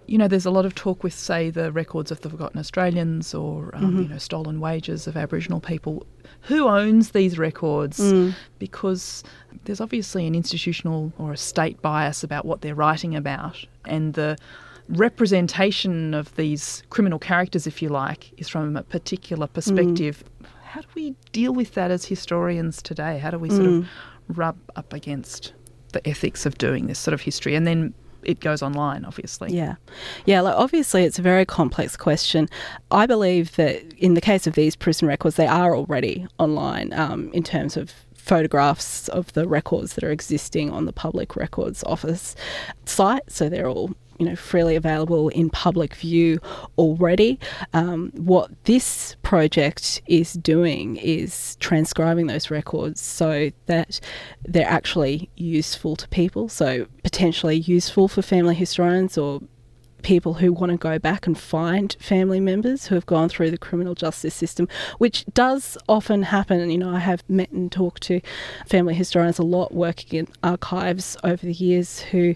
you 0.06 0.18
know, 0.18 0.28
there's 0.28 0.46
a 0.46 0.50
lot 0.50 0.66
of 0.66 0.74
talk 0.74 1.02
with, 1.02 1.14
say, 1.14 1.50
the 1.50 1.72
records 1.72 2.10
of 2.10 2.20
the 2.20 2.30
Forgotten 2.30 2.58
Australians 2.58 3.34
or, 3.34 3.74
um, 3.74 3.82
you 3.82 4.02
mm-hmm. 4.02 4.12
know, 4.12 4.18
stolen 4.18 4.60
wages 4.60 5.06
of 5.06 5.16
Aboriginal 5.16 5.60
people. 5.60 6.06
Who 6.42 6.66
owns 6.68 7.12
these 7.12 7.38
records? 7.38 7.98
Mm. 7.98 8.34
Because 8.58 9.22
there's 9.64 9.80
obviously 9.80 10.26
an 10.26 10.34
institutional 10.34 11.12
or 11.18 11.32
a 11.32 11.36
state 11.36 11.80
bias 11.82 12.24
about 12.24 12.44
what 12.44 12.62
they're 12.62 12.74
writing 12.74 13.14
about, 13.14 13.64
and 13.84 14.14
the 14.14 14.36
representation 14.88 16.14
of 16.14 16.34
these 16.34 16.82
criminal 16.90 17.18
characters, 17.18 17.66
if 17.66 17.80
you 17.80 17.88
like, 17.88 18.32
is 18.38 18.48
from 18.48 18.76
a 18.76 18.82
particular 18.82 19.46
mm. 19.46 19.52
perspective. 19.52 20.24
How 20.62 20.80
do 20.80 20.88
we 20.94 21.14
deal 21.32 21.52
with 21.52 21.74
that 21.74 21.90
as 21.90 22.06
historians 22.06 22.82
today? 22.82 23.18
How 23.18 23.30
do 23.30 23.38
we 23.38 23.50
sort 23.50 23.66
of 23.66 23.72
mm. 23.72 23.86
rub 24.28 24.58
up 24.74 24.92
against 24.92 25.52
the 25.92 26.06
ethics 26.08 26.44
of 26.46 26.58
doing 26.58 26.86
this 26.86 26.98
sort 26.98 27.14
of 27.14 27.20
history? 27.20 27.54
And 27.54 27.66
then 27.66 27.94
it 28.22 28.40
goes 28.40 28.62
online, 28.62 29.04
obviously. 29.04 29.52
Yeah. 29.52 29.76
Yeah, 30.24 30.40
like 30.40 30.54
obviously 30.56 31.04
it's 31.04 31.18
a 31.18 31.22
very 31.22 31.44
complex 31.44 31.96
question. 31.96 32.48
I 32.90 33.06
believe 33.06 33.56
that 33.56 33.80
in 33.94 34.14
the 34.14 34.20
case 34.20 34.46
of 34.46 34.54
these 34.54 34.76
prison 34.76 35.08
records, 35.08 35.36
they 35.36 35.46
are 35.46 35.74
already 35.76 36.26
online 36.38 36.92
um, 36.92 37.30
in 37.32 37.42
terms 37.42 37.76
of 37.76 37.92
photographs 38.14 39.08
of 39.08 39.32
the 39.32 39.48
records 39.48 39.94
that 39.94 40.04
are 40.04 40.12
existing 40.12 40.70
on 40.70 40.84
the 40.84 40.92
Public 40.92 41.34
Records 41.34 41.82
Office 41.84 42.36
site. 42.84 43.30
So 43.30 43.48
they're 43.48 43.68
all 43.68 43.90
you 44.22 44.28
know 44.28 44.36
freely 44.36 44.76
available 44.76 45.28
in 45.30 45.50
public 45.50 45.96
view 45.96 46.38
already. 46.78 47.40
Um, 47.72 48.12
what 48.14 48.50
this 48.64 49.16
project 49.22 50.00
is 50.06 50.34
doing 50.34 50.96
is 50.96 51.56
transcribing 51.56 52.28
those 52.28 52.48
records 52.48 53.00
so 53.00 53.50
that 53.66 53.98
they're 54.44 54.68
actually 54.68 55.28
useful 55.34 55.96
to 55.96 56.08
people. 56.08 56.48
So 56.48 56.86
potentially 57.12 57.56
useful 57.56 58.08
for 58.08 58.22
family 58.22 58.54
historians 58.54 59.18
or 59.18 59.42
people 60.02 60.34
who 60.34 60.50
want 60.50 60.72
to 60.72 60.78
go 60.78 60.98
back 60.98 61.26
and 61.26 61.38
find 61.38 61.94
family 62.00 62.40
members 62.40 62.86
who 62.86 62.94
have 62.94 63.06
gone 63.06 63.28
through 63.28 63.50
the 63.50 63.58
criminal 63.58 63.94
justice 63.94 64.34
system, 64.34 64.66
which 64.96 65.24
does 65.34 65.76
often 65.88 66.22
happen. 66.22 66.70
You 66.70 66.78
know, 66.78 66.90
I 66.90 66.98
have 66.98 67.22
met 67.28 67.50
and 67.50 67.70
talked 67.70 68.02
to 68.04 68.20
family 68.66 68.94
historians 68.94 69.38
a 69.38 69.42
lot 69.42 69.74
working 69.74 70.20
in 70.20 70.28
archives 70.42 71.16
over 71.22 71.44
the 71.44 71.52
years 71.52 72.00
who 72.00 72.34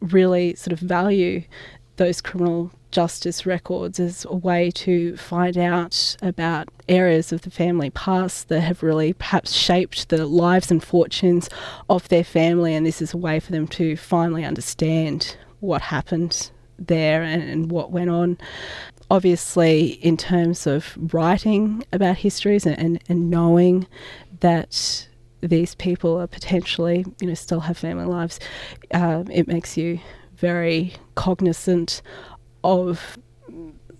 really 0.00 0.56
sort 0.56 0.72
of 0.72 0.80
value 0.80 1.44
those 1.96 2.20
criminal 2.20 2.72
justice 2.96 3.44
records 3.44 4.00
as 4.00 4.24
a 4.24 4.34
way 4.34 4.70
to 4.70 5.14
find 5.18 5.58
out 5.58 6.16
about 6.22 6.66
areas 6.88 7.30
of 7.30 7.42
the 7.42 7.50
family 7.50 7.90
past 7.90 8.48
that 8.48 8.62
have 8.62 8.82
really 8.82 9.12
perhaps 9.12 9.52
shaped 9.52 10.08
the 10.08 10.24
lives 10.24 10.70
and 10.70 10.82
fortunes 10.82 11.50
of 11.90 12.08
their 12.08 12.24
family, 12.24 12.74
and 12.74 12.86
this 12.86 13.02
is 13.02 13.12
a 13.12 13.18
way 13.18 13.38
for 13.38 13.52
them 13.52 13.68
to 13.68 13.98
finally 13.98 14.46
understand 14.46 15.36
what 15.60 15.82
happened 15.82 16.50
there 16.78 17.22
and, 17.22 17.42
and 17.42 17.70
what 17.70 17.92
went 17.92 18.08
on. 18.08 18.38
Obviously, 19.10 19.88
in 20.02 20.16
terms 20.16 20.66
of 20.66 20.96
writing 21.12 21.84
about 21.92 22.16
histories 22.16 22.64
and, 22.64 22.78
and, 22.78 23.04
and 23.10 23.28
knowing 23.28 23.86
that 24.40 25.06
these 25.42 25.74
people 25.74 26.18
are 26.18 26.26
potentially, 26.26 27.04
you 27.20 27.26
know, 27.26 27.34
still 27.34 27.60
have 27.60 27.76
family 27.76 28.06
lives, 28.06 28.40
uh, 28.94 29.22
it 29.30 29.46
makes 29.46 29.76
you 29.76 30.00
very 30.38 30.94
cognizant 31.14 32.00
of 32.66 33.18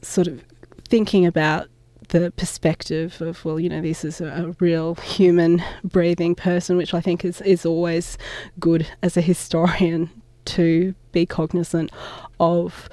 sort 0.03 0.27
of 0.27 0.43
thinking 0.89 1.27
about 1.27 1.69
the 2.09 2.31
perspective 2.37 3.21
of 3.21 3.45
well 3.45 3.59
you 3.59 3.69
know 3.69 3.81
this 3.81 4.05
is 4.05 4.21
a, 4.21 4.55
real 4.61 4.95
human 4.97 5.61
breathing 5.83 6.37
person 6.37 6.77
which 6.77 6.95
i 6.95 7.01
think 7.01 7.25
is 7.25 7.41
is 7.41 7.67
always 7.67 8.17
good 8.61 8.87
as 9.03 9.17
a 9.17 9.21
historian 9.21 10.09
to 10.47 10.95
be 11.13 11.27
cognizant 11.27 11.91
of. 12.41 12.89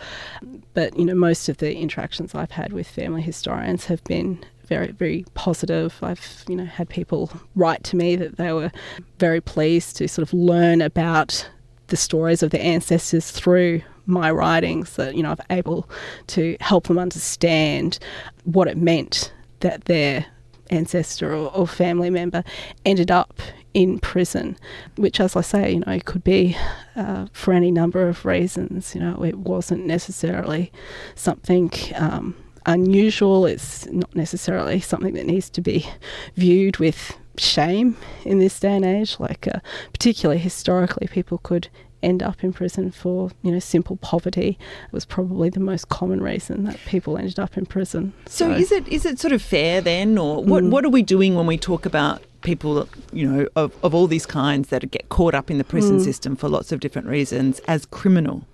But, 0.73 0.97
you 0.97 1.05
know, 1.05 1.15
most 1.15 1.47
of 1.47 1.57
the 1.57 1.75
interactions 1.77 2.35
I've 2.35 2.51
had 2.51 2.73
with 2.73 2.87
family 2.87 3.21
historians 3.21 3.85
have 3.85 4.03
been 4.03 4.43
very, 4.65 4.91
very 4.91 5.25
positive. 5.33 5.97
I've, 6.01 6.43
you 6.49 6.55
know, 6.55 6.65
had 6.65 6.89
people 6.89 7.31
write 7.55 7.83
to 7.85 7.95
me 7.95 8.15
that 8.17 8.37
they 8.37 8.51
were 8.51 8.71
very 9.19 9.39
pleased 9.39 9.95
to 9.97 10.07
sort 10.07 10.27
of 10.27 10.33
learn 10.33 10.81
about 10.81 11.49
the 11.93 11.97
stories 11.97 12.41
of 12.41 12.49
their 12.49 12.63
ancestors 12.63 13.29
through 13.29 13.79
my 14.07 14.31
writings, 14.31 14.95
that, 14.95 15.13
you 15.15 15.21
know, 15.21 15.29
I'm 15.29 15.57
able 15.57 15.87
to 16.25 16.57
help 16.59 16.87
them 16.87 16.97
understand 16.97 17.99
what 18.45 18.67
it 18.67 18.77
meant 18.77 19.31
that 19.59 19.85
their 19.85 20.25
ancestor 20.71 21.35
or, 21.35 21.53
or 21.53 21.67
family 21.67 22.09
member 22.09 22.43
ended 22.83 23.11
up 23.11 23.39
in 23.75 23.99
prison, 23.99 24.57
which, 24.95 25.19
as 25.19 25.35
I 25.35 25.41
say, 25.41 25.73
you 25.73 25.83
know, 25.85 25.99
could 26.03 26.23
be 26.23 26.57
uh, 26.95 27.27
for 27.31 27.53
any 27.53 27.69
number 27.69 28.07
of 28.07 28.25
reasons. 28.25 28.95
You 28.95 29.01
know, 29.01 29.23
it 29.23 29.37
wasn't 29.37 29.85
necessarily 29.85 30.71
something 31.13 31.71
um, 31.93 32.35
unusual. 32.65 33.45
It's 33.45 33.85
not 33.85 34.15
necessarily 34.15 34.79
something 34.79 35.13
that 35.13 35.27
needs 35.27 35.47
to 35.51 35.61
be 35.61 35.87
viewed 36.35 36.77
with 36.77 37.19
shame 37.37 37.97
in 38.25 38.39
this 38.39 38.59
day 38.59 38.75
and 38.75 38.85
age. 38.85 39.17
Like, 39.19 39.47
uh, 39.47 39.59
particularly 39.91 40.39
historically, 40.39 41.07
people 41.07 41.37
could 41.39 41.69
end 42.01 42.21
up 42.21 42.43
in 42.43 42.51
prison 42.51 42.91
for 42.91 43.31
you 43.43 43.51
know 43.53 43.59
simple 43.59 43.95
poverty 43.95 44.57
it 44.59 44.91
was 44.91 45.05
probably 45.05 45.49
the 45.49 45.57
most 45.61 45.87
common 45.87 46.21
reason 46.21 46.65
that 46.65 46.77
people 46.85 47.17
ended 47.17 47.39
up 47.39 47.57
in 47.57 47.65
prison 47.65 48.11
so, 48.25 48.49
so 48.49 48.51
is 48.53 48.73
it 48.73 48.85
is 48.89 49.05
it 49.05 49.17
sort 49.17 49.31
of 49.31 49.41
fair 49.41 49.79
then 49.79 50.17
or 50.17 50.43
what 50.43 50.65
mm. 50.65 50.69
what 50.69 50.83
are 50.83 50.89
we 50.89 51.01
doing 51.01 51.33
when 51.33 51.47
we 51.47 51.57
talk 51.57 51.85
about 51.85 52.21
people, 52.43 52.87
you 53.11 53.27
know, 53.27 53.47
of, 53.55 53.75
of 53.83 53.95
all 53.95 54.07
these 54.07 54.25
kinds 54.25 54.69
that 54.69 54.89
get 54.91 55.09
caught 55.09 55.33
up 55.33 55.49
in 55.49 55.57
the 55.57 55.63
prison 55.63 55.97
mm. 55.97 56.03
system 56.03 56.35
for 56.35 56.47
lots 56.47 56.71
of 56.71 56.79
different 56.79 57.07
reasons 57.07 57.59
as 57.67 57.85
criminal? 57.87 58.45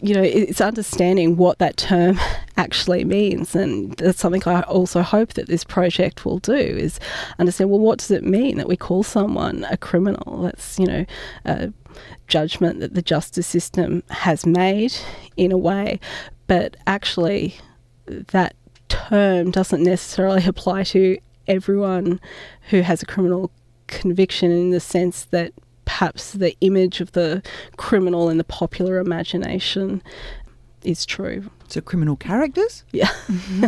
You 0.00 0.14
know, 0.14 0.22
it's 0.22 0.60
understanding 0.60 1.36
what 1.36 1.58
that 1.58 1.76
term 1.76 2.18
actually 2.56 3.04
means, 3.04 3.54
and 3.54 3.92
that's 3.94 4.20
something 4.20 4.42
I 4.46 4.62
also 4.62 5.02
hope 5.02 5.34
that 5.34 5.46
this 5.46 5.64
project 5.64 6.24
will 6.24 6.38
do 6.38 6.52
is 6.52 7.00
understand. 7.38 7.70
Well, 7.70 7.80
what 7.80 7.98
does 7.98 8.10
it 8.10 8.24
mean 8.24 8.58
that 8.58 8.68
we 8.68 8.76
call 8.76 9.02
someone 9.02 9.64
a 9.70 9.76
criminal? 9.76 10.42
That's 10.42 10.78
you 10.78 10.86
know, 10.86 11.06
a 11.44 11.72
judgment 12.28 12.80
that 12.80 12.94
the 12.94 13.02
justice 13.02 13.46
system 13.46 14.02
has 14.10 14.44
made 14.46 14.94
in 15.36 15.52
a 15.52 15.58
way, 15.58 16.00
but 16.46 16.76
actually, 16.86 17.56
that 18.06 18.54
term 18.88 19.50
doesn't 19.50 19.82
necessarily 19.82 20.44
apply 20.46 20.84
to 20.84 21.18
everyone 21.46 22.20
who 22.70 22.80
has 22.80 23.02
a 23.02 23.06
criminal 23.06 23.50
conviction 23.86 24.50
in 24.50 24.70
the 24.70 24.80
sense 24.80 25.24
that 25.26 25.52
perhaps 25.86 26.32
the 26.32 26.54
image 26.60 27.00
of 27.00 27.12
the 27.12 27.42
criminal 27.78 28.28
in 28.28 28.36
the 28.36 28.44
popular 28.44 28.98
imagination 28.98 30.02
is 30.82 31.06
true. 31.06 31.50
So 31.68 31.80
criminal 31.80 32.16
characters? 32.16 32.84
Yeah. 32.92 33.10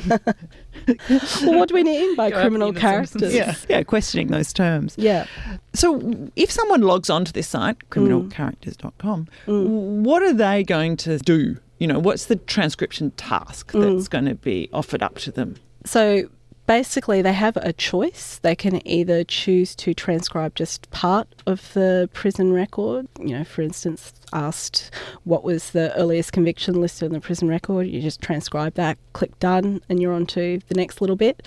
well, 0.06 1.58
what 1.58 1.68
do 1.68 1.74
we 1.74 1.82
mean 1.82 2.14
by 2.14 2.30
Go 2.30 2.36
up 2.36 2.42
criminal 2.42 2.72
characters? 2.72 3.32
Simpsons. 3.32 3.66
Yeah, 3.68 3.82
questioning 3.82 4.28
those 4.28 4.52
terms. 4.52 4.94
Yeah. 4.96 5.26
So 5.74 6.30
if 6.36 6.50
someone 6.50 6.82
logs 6.82 7.10
onto 7.10 7.32
this 7.32 7.48
site, 7.48 7.76
criminalcharacters.com, 7.90 9.28
mm. 9.46 9.66
mm. 9.66 10.02
what 10.02 10.22
are 10.22 10.32
they 10.32 10.62
going 10.62 10.96
to 10.98 11.18
do? 11.18 11.56
You 11.78 11.86
know, 11.88 11.98
what's 11.98 12.26
the 12.26 12.36
transcription 12.36 13.10
task 13.12 13.72
mm. 13.72 13.80
that's 13.80 14.08
going 14.08 14.26
to 14.26 14.34
be 14.34 14.68
offered 14.72 15.02
up 15.02 15.16
to 15.18 15.32
them? 15.32 15.56
So 15.84 16.28
basically, 16.68 17.22
they 17.22 17.32
have 17.32 17.56
a 17.56 17.72
choice. 17.72 18.38
They 18.42 18.54
can 18.54 18.86
either 18.86 19.24
choose 19.24 19.74
to 19.76 19.94
transcribe 19.94 20.54
just 20.54 20.88
part 20.92 21.26
of 21.46 21.72
the 21.72 22.08
prison 22.12 22.52
record. 22.52 23.08
You 23.18 23.38
know, 23.38 23.44
for 23.44 23.62
instance, 23.62 24.12
asked 24.32 24.90
what 25.24 25.42
was 25.42 25.70
the 25.70 25.96
earliest 25.96 26.32
conviction 26.32 26.80
listed 26.80 27.06
in 27.06 27.12
the 27.12 27.20
prison 27.20 27.48
record, 27.48 27.86
you 27.86 28.02
just 28.02 28.20
transcribe 28.20 28.74
that, 28.74 28.98
click 29.14 29.36
done, 29.38 29.80
and 29.88 30.00
you're 30.00 30.12
on 30.12 30.26
to 30.26 30.60
the 30.68 30.74
next 30.74 31.00
little 31.00 31.16
bit. 31.16 31.46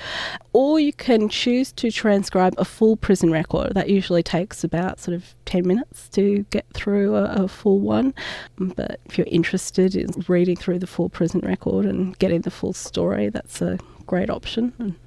Or 0.54 0.80
you 0.80 0.92
can 0.92 1.30
choose 1.30 1.72
to 1.74 1.92
transcribe 1.92 2.56
a 2.58 2.66
full 2.66 2.98
prison 2.98 3.32
record. 3.32 3.76
That 3.76 3.90
usually 3.90 4.24
takes 4.24 4.64
about 4.64 5.00
sort 5.00 5.16
of 5.16 5.36
10 5.46 5.68
minutes 5.68 6.10
to 6.10 6.46
get 6.50 6.66
through 6.74 7.16
a, 7.16 7.44
a 7.44 7.48
full 7.48 7.80
one. 7.80 8.16
But 8.58 9.00
if 9.06 9.20
you're 9.20 9.28
interested 9.30 9.96
in 9.96 10.10
reading 10.28 10.56
through 10.56 10.80
the 10.80 10.88
full 10.88 11.10
prison 11.10 11.42
record 11.42 11.86
and 11.86 12.18
getting 12.18 12.42
the 12.42 12.52
full 12.52 12.74
story, 12.74 13.30
that's 13.30 13.62
a 13.62 13.78
great 14.08 14.32
option. 14.32 14.98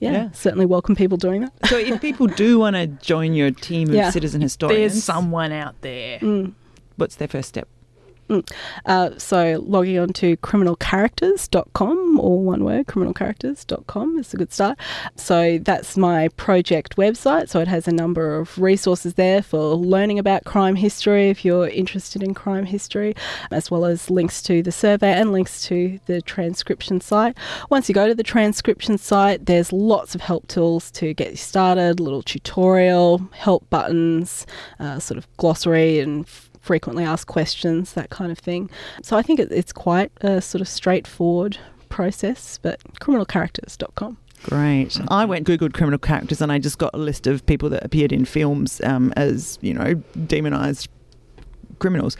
yeah, 0.00 0.12
Yeah. 0.24 0.30
certainly 0.32 0.66
welcome 0.66 0.94
people 0.94 1.16
doing 1.16 1.40
that. 1.42 1.52
So 1.66 1.78
if 1.78 2.00
people 2.00 2.26
do 2.26 2.58
want 2.58 2.76
to 2.76 2.86
join 2.86 3.32
your 3.34 3.50
team 3.50 3.88
of 3.88 3.94
Yeah. 3.94 4.10
citizen 4.10 4.40
historians, 4.42 4.92
There's 4.92 5.04
someone 5.04 5.52
out 5.52 5.74
there. 5.80 6.18
Mm. 6.18 6.52
what's 6.96 7.16
their 7.16 7.28
first 7.28 7.48
step? 7.48 7.68
Uh, 8.84 9.10
so 9.18 9.62
logging 9.66 9.98
on 9.98 10.08
to 10.14 10.36
criminalcharacters.com 10.38 12.20
or 12.20 12.42
one 12.42 12.64
word 12.64 12.86
criminalcharacters.com 12.86 14.18
is 14.18 14.34
a 14.34 14.36
good 14.36 14.52
start. 14.52 14.78
So 15.16 15.58
that's 15.58 15.96
my 15.96 16.28
project 16.28 16.96
website. 16.96 17.48
So 17.48 17.60
it 17.60 17.68
has 17.68 17.86
a 17.86 17.92
number 17.92 18.36
of 18.36 18.58
resources 18.58 19.14
there 19.14 19.42
for 19.42 19.74
learning 19.74 20.18
about 20.18 20.44
crime 20.44 20.76
history 20.76 21.28
if 21.28 21.44
you're 21.44 21.68
interested 21.68 22.22
in 22.22 22.34
crime 22.34 22.64
history 22.64 23.14
as 23.50 23.70
well 23.70 23.84
as 23.84 24.10
links 24.10 24.42
to 24.42 24.62
the 24.62 24.72
survey 24.72 25.12
and 25.12 25.32
links 25.32 25.64
to 25.66 25.98
the 26.06 26.20
transcription 26.22 27.00
site. 27.00 27.36
Once 27.70 27.88
you 27.88 27.94
go 27.94 28.06
to 28.06 28.14
the 28.14 28.22
transcription 28.22 28.98
site 28.98 29.46
there's 29.46 29.72
lots 29.72 30.14
of 30.14 30.20
help 30.20 30.46
tools 30.48 30.90
to 30.90 31.14
get 31.14 31.30
you 31.30 31.36
started 31.36 32.00
little 32.00 32.22
tutorial 32.22 33.18
help 33.32 33.68
buttons 33.70 34.46
uh, 34.80 34.98
sort 34.98 35.18
of 35.18 35.26
glossary 35.36 36.00
and 36.00 36.26
frequently 36.66 37.04
asked 37.04 37.28
questions, 37.28 37.92
that 37.94 38.10
kind 38.10 38.32
of 38.32 38.38
thing. 38.38 38.68
So 39.02 39.16
I 39.16 39.22
think 39.22 39.38
it, 39.40 39.52
it's 39.52 39.72
quite 39.72 40.10
a 40.20 40.42
sort 40.42 40.60
of 40.60 40.68
straightforward 40.68 41.58
process, 41.88 42.58
but 42.60 42.80
criminalcharacters.com. 43.00 44.18
Great. 44.42 45.00
I 45.08 45.24
went 45.24 45.46
googled 45.46 45.72
criminal 45.72 45.98
characters 45.98 46.42
and 46.42 46.52
I 46.52 46.58
just 46.58 46.78
got 46.78 46.92
a 46.92 46.98
list 46.98 47.26
of 47.26 47.46
people 47.46 47.70
that 47.70 47.84
appeared 47.84 48.12
in 48.12 48.24
films 48.24 48.80
um, 48.84 49.12
as 49.16 49.58
you 49.62 49.72
know 49.72 49.94
demonized 50.26 50.88
criminals. 51.78 52.16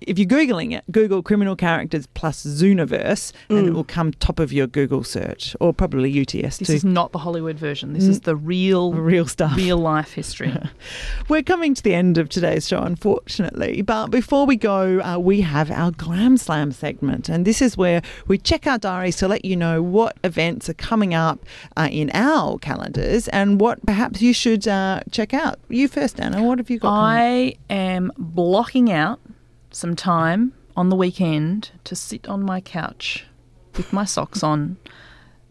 If 0.00 0.18
you're 0.18 0.28
googling 0.28 0.72
it, 0.76 0.84
Google 0.90 1.22
criminal 1.22 1.56
characters 1.56 2.06
plus 2.14 2.44
Zooniverse, 2.44 3.32
and 3.48 3.66
it 3.68 3.72
will 3.72 3.84
come 3.84 4.12
top 4.12 4.38
of 4.40 4.52
your 4.52 4.66
Google 4.66 5.04
search, 5.04 5.54
or 5.60 5.72
probably 5.72 6.10
UTS 6.20 6.58
This 6.58 6.68
too. 6.68 6.72
is 6.74 6.84
not 6.84 7.12
the 7.12 7.18
Hollywood 7.18 7.58
version. 7.58 7.92
This 7.92 8.04
is 8.04 8.20
the 8.20 8.36
real, 8.36 8.92
Real 8.92 9.26
stuff. 9.26 9.56
real 9.56 9.78
life 9.78 10.12
history. 10.14 10.52
We're 11.28 11.42
coming 11.42 11.74
to 11.74 11.82
the 11.82 11.94
end 11.94 12.18
of 12.18 12.28
today's 12.28 12.68
show, 12.68 12.80
unfortunately. 12.82 13.82
But 13.82 14.08
before 14.08 14.46
we 14.46 14.56
go, 14.56 15.00
uh, 15.00 15.18
we 15.18 15.40
have 15.42 15.70
our 15.70 15.90
Glam 15.90 16.36
Slam 16.36 16.72
segment. 16.72 17.28
And 17.28 17.44
this 17.44 17.60
is 17.62 17.76
where 17.76 18.02
we 18.26 18.38
check 18.38 18.66
our 18.66 18.78
diaries 18.78 19.16
to 19.18 19.28
let 19.28 19.44
you 19.44 19.56
know 19.56 19.82
what 19.82 20.16
events 20.24 20.68
are 20.68 20.74
coming 20.74 21.14
up 21.14 21.44
uh, 21.76 21.88
in 21.90 22.10
our 22.14 22.58
calendars 22.58 23.28
and 23.28 23.60
what 23.60 23.84
perhaps 23.86 24.20
you 24.22 24.32
should 24.32 24.66
uh, 24.68 25.00
check 25.10 25.32
out. 25.34 25.58
You 25.68 25.88
first, 25.88 26.20
Anna. 26.20 26.42
What 26.42 26.58
have 26.58 26.70
you 26.70 26.78
got? 26.78 26.88
coming? 26.90 27.00
I 27.18 27.54
am 27.72 28.12
blocking 28.18 28.90
out 28.92 29.20
some 29.76 29.94
time 29.94 30.52
on 30.74 30.88
the 30.88 30.96
weekend 30.96 31.70
to 31.84 31.94
sit 31.94 32.26
on 32.28 32.42
my 32.42 32.60
couch 32.60 33.26
with 33.76 33.92
my 33.92 34.04
socks 34.04 34.42
on, 34.42 34.76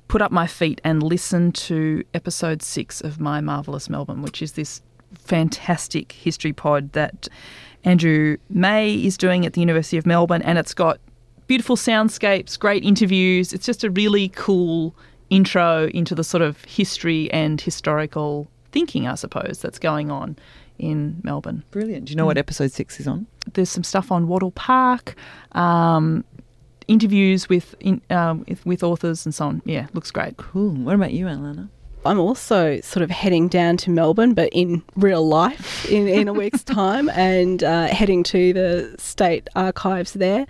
put 0.07 0.21
up 0.21 0.31
my 0.31 0.47
feet, 0.47 0.81
and 0.83 1.03
listen 1.03 1.51
to 1.51 2.03
episode 2.13 2.63
six 2.63 3.01
of 3.01 3.19
My 3.19 3.39
Marvelous 3.39 3.87
Melbourne, 3.87 4.23
which 4.23 4.41
is 4.41 4.53
this 4.53 4.81
fantastic 5.13 6.11
history 6.11 6.53
pod 6.53 6.91
that 6.93 7.27
Andrew 7.83 8.37
May 8.49 8.95
is 8.95 9.15
doing 9.15 9.45
at 9.45 9.53
the 9.53 9.61
University 9.61 9.97
of 9.97 10.07
Melbourne. 10.07 10.41
And 10.41 10.57
it's 10.57 10.73
got 10.73 10.99
beautiful 11.45 11.75
soundscapes, 11.75 12.57
great 12.57 12.83
interviews. 12.83 13.53
It's 13.53 13.65
just 13.65 13.83
a 13.83 13.91
really 13.91 14.29
cool 14.29 14.95
intro 15.29 15.87
into 15.93 16.15
the 16.15 16.23
sort 16.23 16.41
of 16.41 16.63
history 16.65 17.31
and 17.31 17.61
historical 17.61 18.47
thinking, 18.71 19.07
I 19.07 19.15
suppose, 19.15 19.59
that's 19.61 19.79
going 19.79 20.09
on 20.09 20.35
in 20.77 21.21
Melbourne 21.23 21.63
Brilliant. 21.71 22.05
Do 22.05 22.11
you 22.11 22.17
know 22.17 22.25
what 22.25 22.37
episode 22.37 22.71
six 22.71 22.99
is 22.99 23.07
on? 23.07 23.27
there's 23.53 23.69
some 23.69 23.83
stuff 23.83 24.11
on 24.11 24.27
Wattle 24.27 24.51
Park, 24.51 25.15
um, 25.53 26.23
interviews 26.87 27.49
with 27.49 27.75
in, 27.79 28.01
um, 28.09 28.45
with, 28.47 28.65
with 28.65 28.83
authors 28.83 29.25
and 29.25 29.33
so 29.33 29.47
on. 29.47 29.61
Yeah, 29.65 29.87
looks 29.93 30.11
great. 30.11 30.37
Cool. 30.37 30.71
What 30.71 30.95
about 30.95 31.13
you, 31.13 31.25
Alana? 31.25 31.69
I'm 32.05 32.19
also 32.19 32.79
sort 32.81 33.03
of 33.03 33.09
heading 33.09 33.47
down 33.47 33.77
to 33.77 33.89
Melbourne, 33.89 34.33
but 34.33 34.49
in 34.51 34.83
real 34.95 35.27
life 35.27 35.89
in, 35.89 36.07
in 36.07 36.27
a 36.27 36.33
week's 36.33 36.63
time, 36.81 37.09
and 37.09 37.63
uh, 37.63 37.87
heading 37.87 38.23
to 38.23 38.53
the 38.53 38.95
state 38.97 39.49
archives 39.55 40.13
there. 40.13 40.45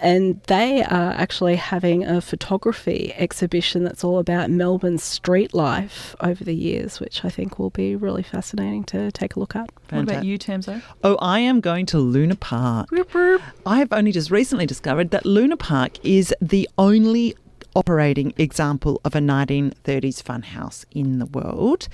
And 0.00 0.42
they 0.44 0.82
are 0.82 1.12
actually 1.12 1.56
having 1.56 2.04
a 2.04 2.20
photography 2.20 3.12
exhibition 3.16 3.84
that's 3.84 4.04
all 4.04 4.18
about 4.18 4.50
Melbourne's 4.50 5.02
street 5.02 5.54
life 5.54 6.14
over 6.20 6.42
the 6.42 6.54
years, 6.54 7.00
which 7.00 7.24
I 7.24 7.30
think 7.30 7.58
will 7.58 7.70
be 7.70 7.96
really 7.96 8.22
fascinating 8.22 8.84
to 8.84 9.10
take 9.12 9.36
a 9.36 9.40
look 9.40 9.54
at. 9.54 9.70
What 9.90 10.02
about 10.02 10.24
Fantastic. 10.24 10.24
you, 10.24 10.38
Tamzo? 10.38 10.82
Oh, 11.04 11.16
I 11.20 11.38
am 11.40 11.60
going 11.60 11.86
to 11.86 11.98
Luna 11.98 12.36
Park. 12.36 12.88
I 13.66 13.78
have 13.78 13.92
only 13.92 14.12
just 14.12 14.30
recently 14.30 14.66
discovered 14.66 15.10
that 15.10 15.24
Luna 15.24 15.56
Park 15.56 16.04
is 16.04 16.34
the 16.40 16.68
only 16.78 17.36
operating 17.76 18.32
example 18.38 19.00
of 19.04 19.14
a 19.14 19.18
1930s 19.20 20.22
funhouse 20.22 20.84
in 20.90 21.18
the 21.18 21.26
world. 21.26 21.88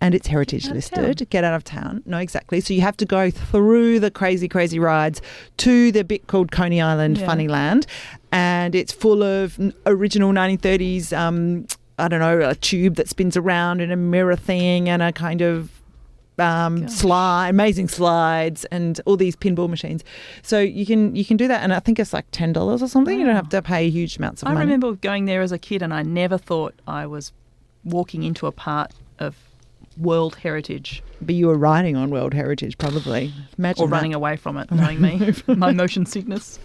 And 0.00 0.14
it's 0.14 0.26
heritage 0.26 0.66
of 0.66 0.72
listed. 0.72 1.30
Get 1.30 1.44
out 1.44 1.54
of 1.54 1.64
town. 1.64 2.02
No, 2.04 2.18
exactly. 2.18 2.60
So 2.60 2.74
you 2.74 2.82
have 2.82 2.96
to 2.98 3.06
go 3.06 3.30
through 3.30 4.00
the 4.00 4.10
crazy, 4.10 4.48
crazy 4.48 4.78
rides 4.78 5.22
to 5.58 5.90
the 5.92 6.04
bit 6.04 6.26
called 6.26 6.52
Coney 6.52 6.82
Island 6.82 7.16
Yeah. 7.18 7.26
Funnyland. 7.26 7.86
And 8.30 8.74
it's 8.74 8.92
full 8.92 9.22
of 9.22 9.58
original 9.86 10.30
1930s, 10.32 11.16
um, 11.16 11.66
I 11.98 12.08
don't 12.08 12.20
know, 12.20 12.46
a 12.46 12.54
tube 12.54 12.96
that 12.96 13.08
spins 13.08 13.34
around 13.34 13.80
and 13.80 13.90
a 13.92 13.96
mirror 13.96 14.36
thing 14.36 14.90
and 14.90 15.00
a 15.00 15.10
kind 15.10 15.40
of 15.40 15.70
um, 16.38 16.88
slide, 16.88 17.48
amazing 17.50 17.88
slides, 17.88 18.64
and 18.66 19.00
all 19.06 19.16
these 19.16 19.36
pinball 19.36 19.68
machines. 19.68 20.04
So 20.42 20.60
you 20.60 20.86
can 20.86 21.14
you 21.14 21.24
can 21.24 21.36
do 21.36 21.48
that, 21.48 21.62
and 21.62 21.72
I 21.72 21.80
think 21.80 21.98
it's 21.98 22.12
like 22.12 22.26
ten 22.30 22.52
dollars 22.52 22.82
or 22.82 22.88
something. 22.88 23.18
You 23.18 23.26
don't 23.26 23.36
have 23.36 23.48
to 23.50 23.62
pay 23.62 23.88
huge 23.88 24.16
amounts 24.16 24.42
of 24.42 24.48
I 24.48 24.54
money. 24.54 24.62
I 24.62 24.64
remember 24.64 24.92
going 24.94 25.26
there 25.26 25.42
as 25.42 25.52
a 25.52 25.58
kid, 25.58 25.82
and 25.82 25.92
I 25.94 26.02
never 26.02 26.38
thought 26.38 26.74
I 26.86 27.06
was 27.06 27.32
walking 27.84 28.22
into 28.22 28.46
a 28.46 28.52
part 28.52 28.92
of 29.18 29.36
World 29.96 30.36
Heritage 30.36 31.02
but 31.26 31.34
you 31.34 31.46
were 31.46 31.56
riding 31.56 31.96
on 31.96 32.10
World 32.10 32.34
Heritage, 32.34 32.78
probably. 32.78 33.32
Imagine 33.58 33.82
or 33.82 33.88
that. 33.88 33.94
running 33.94 34.14
away 34.14 34.36
from 34.36 34.56
it, 34.56 34.70
knowing 34.70 35.00
me, 35.00 35.32
my 35.46 35.72
motion 35.72 36.06
sickness. 36.06 36.58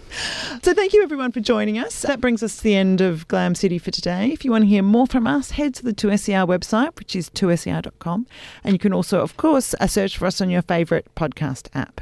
So 0.63 0.73
thank 0.73 0.93
you 0.93 1.03
everyone 1.03 1.31
for 1.31 1.39
joining 1.39 1.77
us. 1.77 2.01
That 2.01 2.21
brings 2.21 2.43
us 2.43 2.57
to 2.57 2.63
the 2.63 2.75
end 2.75 3.01
of 3.01 3.27
Glam 3.27 3.55
City 3.55 3.77
for 3.77 3.91
today. 3.91 4.31
If 4.31 4.43
you 4.43 4.51
want 4.51 4.63
to 4.63 4.67
hear 4.67 4.83
more 4.83 5.07
from 5.07 5.27
us, 5.27 5.51
head 5.51 5.73
to 5.75 5.83
the 5.83 5.93
2SER 5.93 6.47
website, 6.47 6.97
which 6.97 7.15
is 7.15 7.29
2SER.com. 7.29 8.27
And 8.63 8.73
you 8.73 8.79
can 8.79 8.93
also, 8.93 9.21
of 9.21 9.37
course, 9.37 9.75
uh, 9.79 9.87
search 9.87 10.17
for 10.17 10.25
us 10.25 10.41
on 10.41 10.49
your 10.49 10.61
favourite 10.61 11.05
podcast 11.15 11.69
app. 11.73 12.01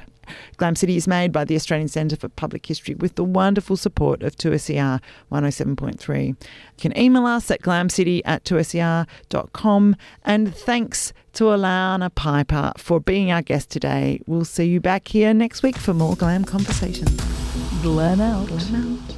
Glam 0.58 0.76
City 0.76 0.96
is 0.96 1.08
made 1.08 1.32
by 1.32 1.46
the 1.46 1.56
Australian 1.56 1.88
Centre 1.88 2.16
for 2.16 2.30
Public 2.30 2.66
History 2.66 2.96
with 2.96 3.16
the 3.16 3.24
wonderful 3.24 3.78
support 3.78 4.24
of 4.24 4.36
2SER 4.36 5.02
107.3. 5.32 6.28
You 6.28 6.36
can 6.78 6.98
email 6.98 7.26
us 7.26 7.50
at 7.52 7.62
glamcity 7.62 8.22
at 8.26 8.44
2SER.com. 8.44 9.96
And 10.24 10.56
thanks 10.56 11.14
to 11.34 11.46
Alana 11.46 12.14
Piper 12.14 12.72
for 12.78 13.00
being 13.00 13.32
our 13.32 13.42
guest 13.42 13.70
today. 13.70 14.22
We'll 14.26 14.46
see 14.46 14.66
you 14.66 14.80
back 14.80 15.08
here 15.08 15.34
next 15.34 15.64
week 15.64 15.78
for 15.78 15.94
more 15.94 16.16
Glam 16.16 16.46
Conversations. 16.46 17.16
Glam 17.82 18.22
out. 18.22 18.48
Glam 18.48 18.76
out. 18.76 19.17